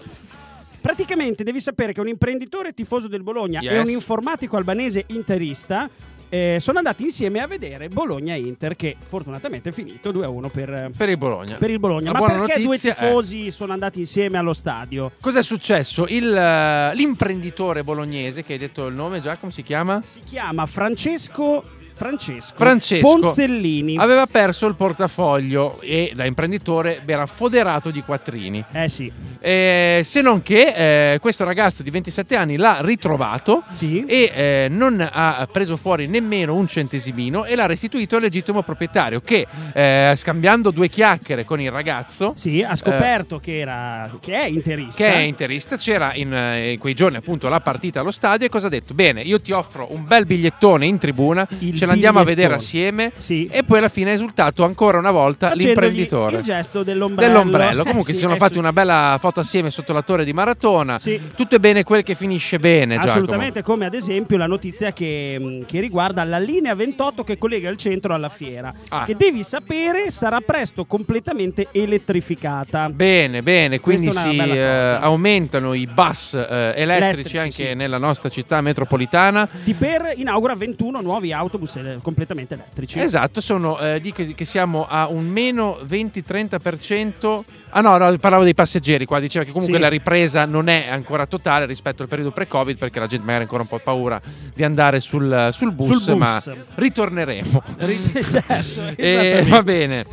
Praticamente 0.81 1.45
devi 1.45 1.61
sapere 1.61 1.93
che 1.93 2.01
un 2.01 2.09
imprenditore 2.09 2.73
tifoso 2.73 3.07
del 3.07 3.23
Bologna 3.23 3.61
e 3.61 3.65
Yes. 3.75 3.85
un 3.87 3.91
informatico 3.93 4.57
albanese 4.57 5.05
interista 5.07 5.89
eh, 6.33 6.57
sono 6.59 6.79
andati 6.79 7.03
insieme 7.03 7.41
a 7.41 7.45
vedere 7.47 7.89
Bologna-Inter 7.89 8.75
che 8.75 8.95
fortunatamente 9.07 9.69
è 9.69 9.71
finito 9.71 10.11
2-1 10.11 10.49
per, 10.49 10.89
Per 10.97 11.07
il 11.09 11.17
Bologna. 11.17 11.57
per 11.57 11.69
il 11.69 11.77
Bologna. 11.77 12.11
La 12.11 12.19
Ma 12.19 12.25
perché 12.25 12.55
due 12.55 12.63
notizia 12.69 12.95
è- 12.95 13.05
tifosi 13.05 13.51
sono 13.51 13.71
andati 13.71 13.99
insieme 13.99 14.39
allo 14.39 14.53
stadio? 14.53 15.11
Cos'è 15.21 15.43
successo? 15.43 16.07
Il, 16.07 16.35
eh, 16.35 16.95
l'imprenditore 16.95 17.83
bolognese, 17.83 18.41
che 18.43 18.53
hai 18.53 18.57
detto 18.59 18.87
il 18.87 18.95
nome, 18.95 19.19
Giacomo, 19.19 19.51
si 19.51 19.61
chiama? 19.61 20.01
Si 20.03 20.21
chiama 20.25 20.65
Francesco 20.65 21.63
Francesco, 21.93 22.53
Francesco 22.55 23.19
Ponzellini. 23.19 23.97
aveva 23.97 24.25
perso 24.25 24.65
il 24.67 24.75
portafoglio 24.75 25.79
e 25.81 26.11
da 26.15 26.25
imprenditore 26.25 27.01
era 27.05 27.25
foderato 27.25 27.91
di 27.91 28.01
quattrini. 28.01 28.63
Eh 28.71 28.89
sì, 28.89 29.11
Eh, 29.39 30.01
se 30.03 30.21
non 30.21 30.41
che 30.41 31.13
eh, 31.13 31.19
questo 31.19 31.43
ragazzo 31.43 31.83
di 31.83 31.89
27 31.89 32.35
anni 32.35 32.57
l'ha 32.57 32.77
ritrovato 32.81 33.63
sì. 33.71 34.03
e 34.05 34.31
eh, 34.33 34.67
non 34.69 34.99
ha 34.99 35.47
preso 35.51 35.77
fuori 35.77 36.07
nemmeno 36.07 36.55
un 36.55 36.67
centesimino 36.67 37.45
e 37.45 37.55
l'ha 37.55 37.65
restituito 37.65 38.15
al 38.15 38.21
legittimo 38.21 38.63
proprietario 38.63 39.21
che 39.21 39.45
eh, 39.73 40.13
scambiando 40.15 40.71
due 40.71 40.89
chiacchiere 40.89 41.45
con 41.45 41.61
il 41.61 41.71
ragazzo 41.71 42.33
Sì, 42.35 42.61
ha 42.61 42.75
scoperto 42.75 43.39
che, 43.39 43.59
era, 43.59 44.09
che 44.19 44.39
è 44.39 44.45
interista. 44.45 45.03
Eh. 45.05 45.07
che 45.09 45.13
è 45.13 45.21
interista 45.21 45.77
c'era 45.77 46.13
in, 46.15 46.33
eh, 46.33 46.71
in 46.73 46.79
quei 46.79 46.93
giorni 46.93 47.17
appunto 47.17 47.47
la 47.49 47.59
partita 47.59 47.99
allo 47.99 48.11
stadio 48.11 48.47
e 48.47 48.49
cosa 48.49 48.67
ha 48.67 48.69
detto? 48.69 48.93
Bene, 48.93 49.21
io 49.21 49.39
ti 49.39 49.51
offro 49.51 49.87
un 49.91 50.05
bel 50.05 50.25
bigliettone 50.25 50.85
in 50.85 50.97
tribuna, 50.97 51.47
Il 51.59 51.77
ce 51.83 51.85
l'andiamo 51.85 52.19
a 52.19 52.23
vedere 52.23 52.53
assieme 52.53 53.11
Sì. 53.17 53.47
e 53.51 53.63
poi 53.63 53.77
alla 53.79 53.89
fine 53.89 54.11
è 54.11 54.13
esultato 54.13 54.63
ancora 54.63 54.97
una 54.97 55.11
volta 55.11 55.49
Facendogli 55.49 55.65
l'imprenditore. 55.67 56.35
Il 56.37 56.41
gesto 56.43 56.83
dell'ombrello. 56.83 57.31
Dell'ombrello, 57.33 57.83
comunque 57.83 58.11
Eh 58.11 58.13
si 58.13 58.19
sì, 58.19 58.19
sono 58.21 58.35
eh 58.35 58.37
fatti 58.37 58.53
sì. 58.53 58.59
una 58.59 58.73
bella 58.73 59.17
foto 59.19 59.39
assieme 59.41 59.69
sotto 59.69 59.93
la 59.93 60.01
torre 60.01 60.23
di 60.25 60.33
Maratona. 60.33 60.99
Sì. 60.99 61.19
Tutto 61.35 61.55
è 61.55 61.59
bene 61.59 61.83
quel 61.83 62.03
che 62.03 62.15
finisce 62.15 62.59
bene, 62.59 62.95
Giacomo. 62.95 63.11
Assolutamente, 63.11 63.61
come 63.61 63.85
ad 63.85 63.93
esempio 63.93 64.37
la 64.37 64.47
notizia 64.47 64.91
che, 64.93 65.37
mh, 65.39 65.65
che 65.65 65.79
riguarda 65.79 66.23
la 66.23 66.39
linea 66.39 66.73
28 66.75 67.23
che 67.23 67.37
collega 67.37 67.69
il 67.69 67.77
centro 67.77 68.13
alla 68.13 68.29
fiera, 68.29 68.73
Ah. 68.89 69.03
che 69.05 69.15
devi 69.15 69.43
sapere 69.43 70.09
sarà 70.11 70.39
presto 70.41 70.85
completamente 70.85 71.67
elettrificata. 71.71 72.89
Bene, 72.89 73.41
bene, 73.41 73.79
quindi 73.79 74.11
si 74.11 74.37
eh, 74.37 74.59
aumentano 74.99 75.73
i 75.73 75.87
bus 75.87 76.33
eh, 76.35 76.73
elettrici, 76.75 76.81
Elettrici, 76.83 77.37
anche 77.37 77.73
nella 77.73 77.97
nostra 77.97 78.29
città 78.29 78.61
metropolitana. 78.61 79.47
Tiper 79.63 80.13
inaugura 80.15 80.55
21 80.55 81.01
nuovi 81.01 81.31
autobus 81.33 81.72
completamente 82.01 82.53
elettrici. 82.53 82.99
Esatto, 82.99 83.41
sono, 83.41 83.77
eh, 83.79 83.99
dico 83.99 84.23
che 84.35 84.45
siamo 84.45 84.85
a 84.87 85.07
un 85.07 85.27
meno 85.27 85.79
20-30%. 85.85 87.43
Ah 87.75 87.81
no, 87.81 87.97
no, 87.97 88.15
parlavo 88.17 88.43
dei 88.43 88.53
passeggeri 88.53 89.05
qua, 89.05 89.19
diceva 89.19 89.43
che 89.43 89.51
comunque 89.51 89.77
Sì. 89.77 89.81
la 89.81 89.89
ripresa 89.89 90.45
non 90.45 90.67
è 90.69 90.87
ancora 90.89 91.25
totale 91.25 91.65
rispetto 91.65 92.03
al 92.03 92.07
periodo 92.09 92.29
pre-Covid 92.31 92.77
perché 92.77 92.99
la 92.99 93.07
gente 93.07 93.25
magari 93.25 93.39
ha 93.41 93.45
ancora 93.45 93.63
un 93.63 93.67
po' 93.67 93.79
paura 93.79 94.21
di 94.53 94.63
andare 94.63 94.99
sul, 94.99 95.49
sul 95.51 95.71
bus, 95.71 95.87
Sul 96.03 96.15
bus. 96.15 96.17
ma 96.17 96.41
ritorneremo. 96.75 97.63
Ri- 97.77 98.01
certo, 98.29 98.53
Eh, 98.95 99.39
esattamente. 99.41 99.49
va 99.49 99.63
bene. 99.63 100.05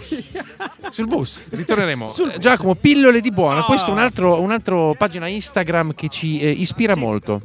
Sul 0.91 1.07
bus, 1.07 1.45
ritorneremo. 1.51 2.09
Sul 2.09 2.29
Eh, 2.29 2.33
bus. 2.33 2.41
Giacomo, 2.41 2.75
pillole 2.77 3.21
di 3.21 3.31
buono. 3.31 3.61
Oh. 3.61 3.65
Questo 3.67 3.91
è 3.91 3.93
un 3.93 3.99
altro, 3.99 4.41
un'altra 4.41 4.93
pagina 4.97 5.27
Instagram 5.29 5.95
che 5.95 6.09
ci 6.09 6.41
eh, 6.41 6.49
ispira 6.51 6.95
Sì. 6.95 6.99
molto. 7.01 7.43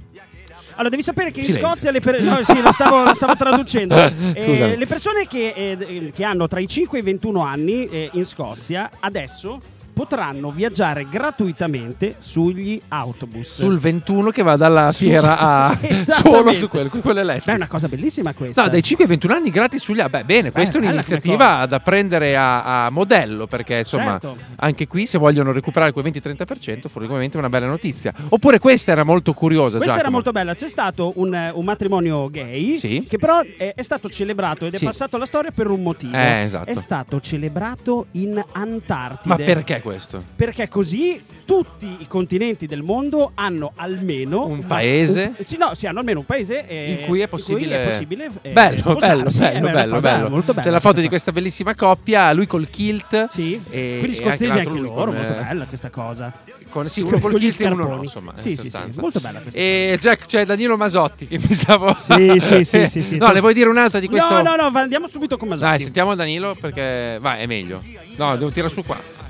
Allora, 0.76 0.90
devi 0.90 1.04
sapere 1.04 1.32
che 1.32 1.40
in 1.40 1.46
Silenzio. 1.46 1.68
Scozia 1.70 1.92
le 1.92 2.00
per- 2.02 2.22
no, 2.22 2.40
sì, 2.44 2.62
lo 2.62 2.72
stavo, 2.72 3.04
lo 3.04 3.14
stavo 3.14 3.36
traducendo. 3.36 3.96
Eh, 4.36 4.76
le 4.78 4.86
persone 4.86 5.28
che, 5.28 5.54
eh, 5.56 6.12
che 6.14 6.24
hanno 6.24 6.48
tra 6.48 6.60
i 6.60 6.68
5 6.68 6.98
e 6.98 7.02
i 7.02 7.04
21 7.04 7.42
anni 7.42 7.88
eh, 7.88 8.10
in 8.14 8.26
Scozia 8.26 8.90
adesso 9.00 9.60
potranno 9.96 10.50
viaggiare 10.50 11.08
gratuitamente 11.10 12.16
sugli 12.20 12.80
autobus. 12.90 13.48
Sul 13.56 13.80
21 13.80 14.30
che 14.32 14.44
va 14.44 14.58
dalla 14.58 14.92
fiera 14.92 15.40
a 15.40 15.78
solo 16.04 16.54
su 16.54 16.68
quello, 16.68 16.90
con 16.90 17.00
quello 17.02 17.22
Beh, 17.22 17.28
è 17.28 17.32
elettrico. 17.32 17.56
una 17.56 17.68
cosa 17.68 17.88
bellissima 17.88 18.34
questa. 18.34 18.64
No, 18.64 18.70
dai 18.70 18.84
5 18.84 19.06
ai 19.06 19.10
21 19.10 19.34
anni 19.34 19.50
gratis 19.52 19.82
sugli 19.82 20.02
ah, 20.02 20.10
Beh, 20.10 20.26
bene, 20.26 20.52
questa 20.52 20.78
è 20.78 20.82
un'iniziativa 20.82 21.66
da 21.66 21.80
prendere 21.80 22.36
a, 22.36 22.86
a 22.86 22.90
modello 22.90 23.48
perché 23.48 23.78
insomma 23.80 24.20
Certo. 24.20 24.36
anche 24.58 24.86
qui 24.88 25.06
se 25.06 25.18
vogliono 25.18 25.54
recuperare 25.54 25.92
quel 25.94 26.04
20-30% 26.06 26.88
sicuramente 26.88 27.36
è 27.38 27.40
una 27.40 27.50
bella 27.50 27.68
notizia. 27.68 28.14
Oppure 28.30 28.60
questa 28.60 28.92
era 28.92 29.04
molto 29.06 29.32
curiosa, 29.34 29.78
Questa 29.78 29.86
era 29.86 29.96
Giacomo. 29.96 30.12
molto 30.16 30.32
bella. 30.32 30.56
C'è 30.56 30.68
stato 30.68 31.14
un, 31.16 31.34
eh, 31.34 31.52
un 31.54 31.64
matrimonio 31.64 32.30
gay 32.30 32.78
Sì. 32.78 33.06
che 33.08 33.18
però 33.18 33.40
è, 33.58 33.74
è 33.76 33.82
stato 33.82 34.10
celebrato 34.10 34.66
ed 34.66 34.74
è 34.74 34.78
Sì. 34.78 34.86
passato 34.86 35.16
alla 35.16 35.26
storia 35.26 35.52
per 35.52 35.68
un 35.68 35.82
motivo. 35.82 36.16
Eh, 36.16 36.44
esatto. 36.44 36.70
È 36.70 36.76
stato 36.76 37.22
celebrato 37.22 38.08
in 38.12 38.44
Antartide. 38.52 39.30
Ma 39.30 39.36
perché 39.38 39.82
questo? 39.86 40.24
Perché 40.36 40.68
così 40.68 41.22
tutti 41.46 41.86
i 42.00 42.08
continenti 42.08 42.66
del 42.66 42.82
mondo 42.82 43.32
hanno 43.36 43.72
almeno 43.76 44.48
Un 44.48 44.66
paese? 44.66 45.34
un- 45.38 45.46
sì, 45.46 45.58
no, 45.58 45.76
sì, 45.76 45.86
hanno 45.86 46.00
almeno 46.00 46.20
un 46.20 46.26
paese 46.26 46.68
eh, 46.68 46.92
in 47.02 47.06
cui 47.06 47.22
è 47.22 47.28
possibile, 47.28 47.84
è 47.84 47.88
possibile, 47.88 48.30
eh, 48.42 48.50
bello, 48.50 48.96
bello, 48.96 49.28
Eh, 49.30 49.60
bello, 49.60 49.70
bello, 49.70 50.00
bello. 50.00 50.30
molto 50.30 50.54
bella 50.54 50.66
C'è 50.66 50.72
la 50.72 50.80
foto 50.80 51.02
di 51.02 51.08
questa 51.08 51.32
bellissima 51.32 51.76
coppia, 51.76 52.34
lui 52.34 52.48
col 52.48 52.68
kilt. 52.70 53.28
Sì, 53.30 53.62
e- 53.70 53.98
quindi 54.00 54.18
e 54.18 54.22
scozzesi 54.22 54.58
anche 54.58 54.70
anche, 54.70 54.80
loro, 54.80 55.06
con, 55.12 55.16
molto 55.16 55.34
eh, 55.34 55.44
bella 55.44 55.66
questa 55.66 55.90
cosa. 55.92 56.34
Con, 56.70 56.88
sì, 56.90 57.02
uno 57.02 57.20
col 57.20 57.36
kilt 57.38 57.62
e 57.62 57.68
uno 57.68 57.88
no, 57.88 58.04
insomma. 58.04 58.34
in 58.36 58.42
Sì, 58.42 58.56
sì, 58.56 58.70
sì, 58.72 59.00
molto 59.00 59.20
bella 59.20 59.40
questa 59.40 59.60
E 59.60 59.98
Jack, 60.02 60.26
c'è 60.26 60.46
Danilo 60.46 60.76
Masotti 60.78 61.28
che 61.28 61.38
mi 61.38 61.54
stavo. 61.54 61.96
Sì, 62.00 62.38
sì, 62.40 62.64
sì, 62.66 62.88
sì, 62.88 63.04
sì. 63.04 63.18
No, 63.26 63.32
le 63.32 63.40
vuoi 63.40 63.54
dire 63.54 63.70
un'altra 63.70 64.00
di 64.00 64.08
questo? 64.08 64.42
No, 64.42 64.56
no, 64.56 64.56
no, 64.56 64.80
andiamo 64.80 65.08
subito 65.08 65.38
con 65.38 65.48
Masotti. 65.48 65.70
Dai, 65.70 65.80
sentiamo 65.80 66.16
Danilo 66.16 66.56
perché 66.60 67.18
vai, 67.22 67.42
è 67.42 67.46
meglio. 67.46 67.82
No, 68.16 68.36
devo 68.36 68.50
tirare 68.50 68.72
su 68.74 68.82
qua. 68.84 69.24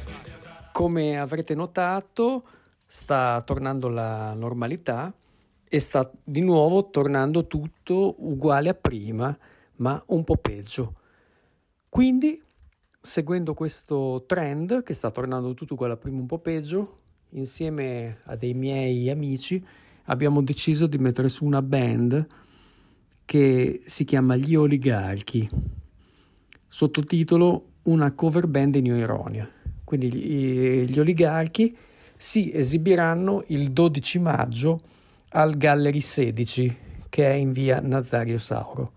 Come 0.75 1.17
avrete 1.17 1.55
notato, 1.55 2.45
sta 2.85 3.41
tornando 3.45 3.87
la 3.87 4.33
normalità 4.33 5.15
e 5.63 5.79
sta 5.79 6.11
di 6.21 6.41
nuovo 6.41 6.89
tornando 6.89 7.47
tutto 7.47 8.15
uguale 8.17 8.67
a 8.67 8.73
prima, 8.73 9.39
ma 9.77 10.03
un 10.07 10.25
po' 10.25 10.35
peggio. 10.35 10.95
Quindi, 11.87 12.43
seguendo 12.99 13.53
questo 13.53 14.25
trend 14.27 14.83
che 14.83 14.93
sta 14.93 15.11
tornando 15.11 15.53
tutto 15.53 15.75
uguale 15.75 15.93
a 15.93 15.95
prima, 15.95 16.19
un 16.19 16.25
po' 16.25 16.39
peggio, 16.39 16.97
insieme 17.29 18.17
a 18.25 18.35
dei 18.35 18.53
miei 18.53 19.09
amici 19.09 19.65
abbiamo 20.07 20.41
deciso 20.41 20.87
di 20.87 20.97
mettere 20.97 21.29
su 21.29 21.45
una 21.45 21.61
band 21.61 22.27
che 23.23 23.81
si 23.85 24.03
chiama 24.03 24.35
Gli 24.35 24.55
Oligarchi, 24.55 25.49
sottotitolo 26.67 27.67
Una 27.83 28.11
cover 28.11 28.47
band 28.47 28.75
in 28.75 28.87
ironia. 28.87 29.54
Quindi 29.85 30.13
gli, 30.13 30.83
gli 30.83 30.99
oligarchi 30.99 31.73
si 32.17 32.51
esibiranno 32.53 33.43
il 33.47 33.71
12 33.71 34.19
maggio 34.19 34.81
al 35.29 35.55
Gallery 35.55 36.01
16 36.01 36.77
che 37.07 37.29
è 37.31 37.33
in 37.33 37.53
via 37.53 37.79
Nazario 37.81 38.37
Sauro. 38.37 38.91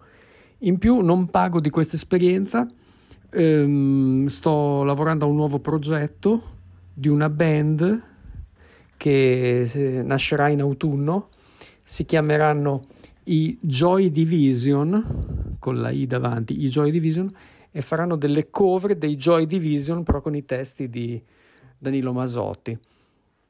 In 0.62 0.78
più 0.78 1.02
non 1.02 1.26
pago 1.26 1.60
di 1.60 1.70
questa 1.70 1.94
esperienza, 1.94 2.66
ehm, 3.30 4.26
sto 4.26 4.82
lavorando 4.82 5.24
a 5.24 5.28
un 5.28 5.36
nuovo 5.36 5.60
progetto 5.60 6.56
di 6.92 7.06
una 7.06 7.28
band 7.28 8.02
che 8.96 9.60
eh, 9.60 10.02
nascerà 10.02 10.48
in 10.48 10.60
autunno, 10.60 11.28
si 11.80 12.04
chiameranno 12.04 12.82
i 13.24 13.56
Joy 13.60 14.10
Division, 14.10 15.56
con 15.60 15.80
la 15.80 15.90
I 15.90 16.06
davanti, 16.08 16.64
i 16.64 16.68
Joy 16.68 16.90
Division, 16.90 17.32
e 17.78 17.80
faranno 17.80 18.16
delle 18.16 18.50
cover 18.50 18.96
dei 18.96 19.14
Joy 19.14 19.46
Division 19.46 20.02
però 20.02 20.20
con 20.20 20.34
i 20.34 20.44
testi 20.44 20.88
di 20.88 21.22
Danilo 21.78 22.12
Masotti. 22.12 22.76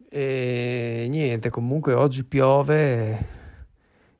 E 0.07 1.07
niente, 1.09 1.49
comunque 1.49 1.95
oggi 1.95 2.25
piove 2.25 3.27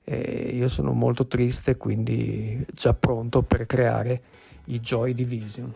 e 0.03 0.53
io 0.55 0.67
sono 0.69 0.93
molto 0.93 1.27
triste, 1.27 1.77
quindi 1.77 2.65
già 2.73 2.95
pronto 2.95 3.43
per 3.43 3.67
creare 3.67 4.23
i 4.71 4.81
Joy 4.81 5.15
Division. 5.15 5.73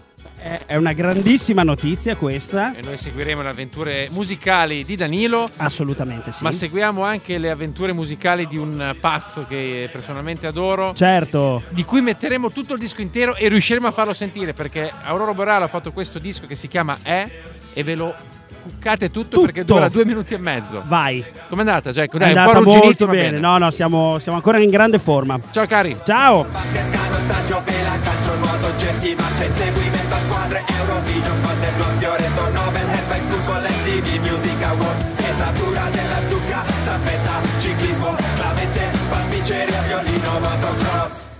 È, 0.67 0.77
una 0.77 0.93
grandissima 0.93 1.63
notizia 1.63 2.17
questa. 2.17 2.75
E 2.75 2.83
noi 2.83 2.97
seguiremo 2.97 3.43
le 3.43 3.49
avventure 3.49 4.09
musicali 4.11 4.85
di 4.85 4.97
Danilo. 4.97 5.47
Assolutamente 5.57 6.33
sì. 6.33 6.43
Ma 6.43 6.53
seguiamo 6.53 7.03
anche 7.03 7.39
le 7.39 7.51
avventure 7.51 7.93
musicali 7.93 8.47
di 8.47 8.57
un 8.57 8.95
pazzo 9.01 9.45
che 9.49 9.89
personalmente 9.91 10.47
adoro. 10.47 10.93
certo. 10.95 11.63
Di 11.71 11.85
cui 11.85 12.01
metteremo 12.01 12.51
tutto 12.51 12.75
il 12.75 12.81
disco 12.81 13.01
intero 13.03 13.35
e 13.37 13.49
riusciremo 13.49 13.87
a 13.87 13.93
farlo 13.93 14.13
sentire 14.13 14.53
perché 14.53 14.91
Aurora 15.05 15.33
Boreale 15.33 15.65
ha 15.65 15.69
fatto 15.69 15.93
questo 15.93 16.19
disco 16.19 16.47
che 16.47 16.55
si 16.55 16.69
chiama 16.69 16.99
E 17.03 17.31
e 17.73 17.83
ve 17.83 17.95
lo 17.95 18.15
cuccate 18.63 19.11
tutto, 19.11 19.29
Tutto. 19.29 19.41
perché 19.47 19.65
dura 19.65 19.89
due 19.89 20.05
minuti 20.05 20.35
e 20.35 20.39
mezzo. 20.39 20.83
Vai. 20.87 21.25
Com'è 21.49 21.61
andata, 21.61 21.91
Jack? 21.91 22.15
È 22.15 22.19
Dai, 22.19 22.29
un 22.29 22.35
po' 22.35 22.41
andata 22.59 22.61
molto 22.85 23.07
ma 23.07 23.13
bene. 23.13 23.39
No, 23.41 23.59
no, 23.59 23.71
siamo, 23.71 24.19
siamo 24.19 24.37
ancora 24.37 24.59
in 24.59 24.71
grande 24.71 24.99
forma. 24.99 25.41
Ciao 25.51 25.67
cari. 25.67 25.97
Ciao. 26.05 27.72
Nuoto, 28.83 28.99
cerchi, 28.99 29.15
marcia, 29.15 29.45
inseguimento 29.45 30.15
a 30.15 30.21
squadre, 30.23 30.65
Eurovision, 30.67 31.41
Globe, 31.41 31.99
Fioretto, 31.99 32.49
Nobel, 32.51 32.89
Headbang, 32.89 33.29
Football, 33.29 33.63
MTV, 33.63 34.21
Music 34.21 34.63
Awards, 34.63 35.05
Pietratura 35.17 35.89
della 35.91 36.29
zucca, 36.29 36.63
staffetta, 36.83 37.41
ciclismo, 37.61 38.17
clavette, 38.37 38.91
pasticceria, 39.09 39.83
violino, 39.83 40.41
motocross. 40.41 41.32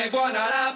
Ma 0.00 0.08
quanto 0.08 0.69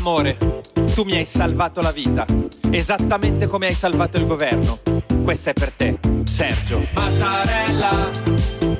Amore, 0.00 0.38
tu 0.94 1.02
mi 1.04 1.12
hai 1.12 1.26
salvato 1.26 1.82
la 1.82 1.92
vita, 1.92 2.24
esattamente 2.70 3.46
come 3.46 3.66
hai 3.66 3.74
salvato 3.74 4.16
il 4.16 4.24
governo. 4.24 4.78
Questa 5.22 5.50
è 5.50 5.52
per 5.52 5.72
te, 5.72 5.98
Sergio. 6.24 6.86
Mattarella, 6.94 8.08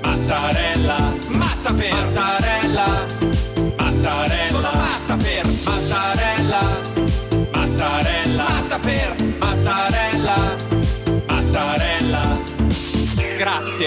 Mattarella, 0.01 1.15
matta 1.29 1.75
per 1.75 1.93
Mattarella. 1.93 3.20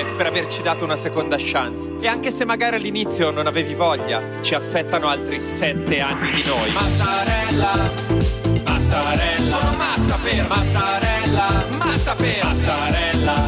Grazie 0.04 0.18
per 0.18 0.26
averci 0.28 0.62
dato 0.62 0.84
una 0.84 0.98
seconda 0.98 1.38
chance. 1.40 1.90
E 2.00 2.08
anche 2.08 2.30
se 2.32 2.44
magari 2.46 2.76
all'inizio 2.76 3.32
non 3.32 3.48
avevi 3.48 3.74
voglia, 3.74 4.42
ci 4.42 4.54
aspettano 4.54 5.08
altri 5.08 5.40
sette 5.40 6.00
anni 6.02 6.32
di 6.32 6.44
noi. 6.44 6.72
Mattarella, 6.72 7.92
Mattarella. 8.66 9.44
Sono 9.44 9.78
matta 9.78 10.18
per 10.22 10.48
Mattarella, 10.48 11.66
matta 11.78 12.16
per 12.16 12.44
Mattarella. 12.44 13.46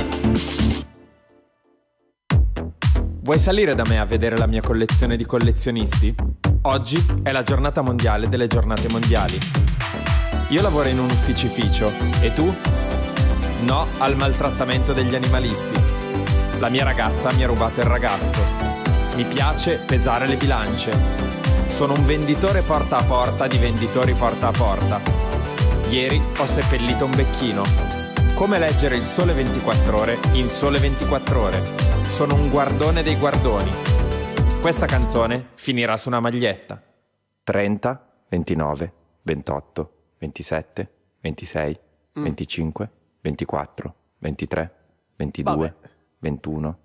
Vuoi 3.21 3.39
salire 3.39 3.73
da 3.73 3.83
me 3.87 3.99
a 3.99 4.05
vedere 4.05 4.37
la 4.37 4.47
mia 4.47 4.61
collezione 4.61 5.17
di 5.17 5.25
collezionisti? 5.25 6.15
Oggi 6.63 7.03
è 7.23 7.31
la 7.31 7.43
giornata 7.43 7.81
mondiale 7.81 8.29
delle 8.29 8.47
giornate 8.47 8.87
mondiali. 8.89 9.37
Io 10.49 10.61
lavoro 10.61 10.87
in 10.87 10.99
un 10.99 11.09
ufficificio 11.09 11.91
e 12.21 12.33
tu? 12.33 12.53
No 13.61 13.87
al 13.97 14.15
maltrattamento 14.15 14.93
degli 14.93 15.15
animalisti. 15.15 15.94
La 16.59 16.69
mia 16.69 16.85
ragazza 16.85 17.33
mi 17.33 17.43
ha 17.43 17.47
rubato 17.47 17.81
il 17.81 17.85
ragazzo. 17.85 18.41
Mi 19.15 19.25
piace 19.25 19.77
pesare 19.77 20.25
le 20.25 20.37
bilance. 20.37 20.91
Sono 21.67 21.93
un 21.93 22.05
venditore 22.05 22.61
porta 22.61 22.97
a 22.97 23.03
porta 23.03 23.45
di 23.47 23.57
venditori 23.57 24.13
porta 24.13 24.47
a 24.47 24.51
porta. 24.51 24.99
Ieri 25.89 26.21
ho 26.37 26.45
seppellito 26.45 27.05
un 27.05 27.11
becchino. 27.13 27.63
Come 28.35 28.57
leggere 28.57 28.95
il 28.95 29.03
sole 29.03 29.33
24 29.33 29.97
ore 29.97 30.17
in 30.33 30.47
sole 30.47 30.79
24 30.79 31.39
ore. 31.41 31.61
Sono 32.07 32.35
un 32.35 32.49
guardone 32.49 33.03
dei 33.03 33.17
guardoni. 33.17 33.71
Questa 34.61 34.85
canzone 34.85 35.49
finirà 35.55 35.97
su 35.97 36.07
una 36.07 36.21
maglietta. 36.21 36.81
30, 37.43 38.11
29, 38.29 38.93
28, 39.21 39.93
27, 40.19 40.91
26, 41.19 41.79
25, 42.13 42.91
24, 43.21 43.95
23, 44.19 44.75
22, 45.17 45.75
21, 46.25 46.77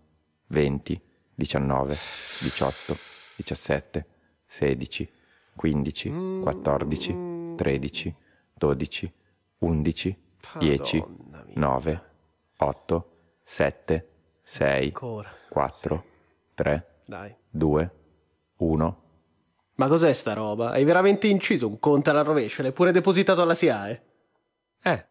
20, 0.49 1.01
19, 1.35 1.97
18, 2.41 2.97
17, 3.37 4.07
16, 4.45 5.11
15, 5.57 6.41
14, 6.43 7.55
13, 7.57 8.15
12, 8.53 9.13
11, 9.59 10.19
10, 10.59 11.05
9, 11.55 12.03
8, 12.59 13.11
7, 13.43 14.09
6, 14.43 14.85
Ancora. 14.85 15.31
4, 15.49 16.05
3, 16.55 16.87
Dai. 17.07 17.35
2, 17.49 17.91
1. 18.57 19.03
Ma 19.77 19.89
cos'è 19.89 20.13
sta 20.13 20.35
roba? 20.35 20.73
Hai 20.73 20.85
veramente 20.85 21.27
inciso 21.29 21.67
un 21.67 21.79
conto 21.79 22.11
alla 22.11 22.21
rovescia? 22.21 22.61
L'hai 22.61 22.73
pure 22.73 22.93
depositato 22.93 23.41
alla 23.41 23.55
SIAE? 23.55 24.03
Eh, 24.83 25.07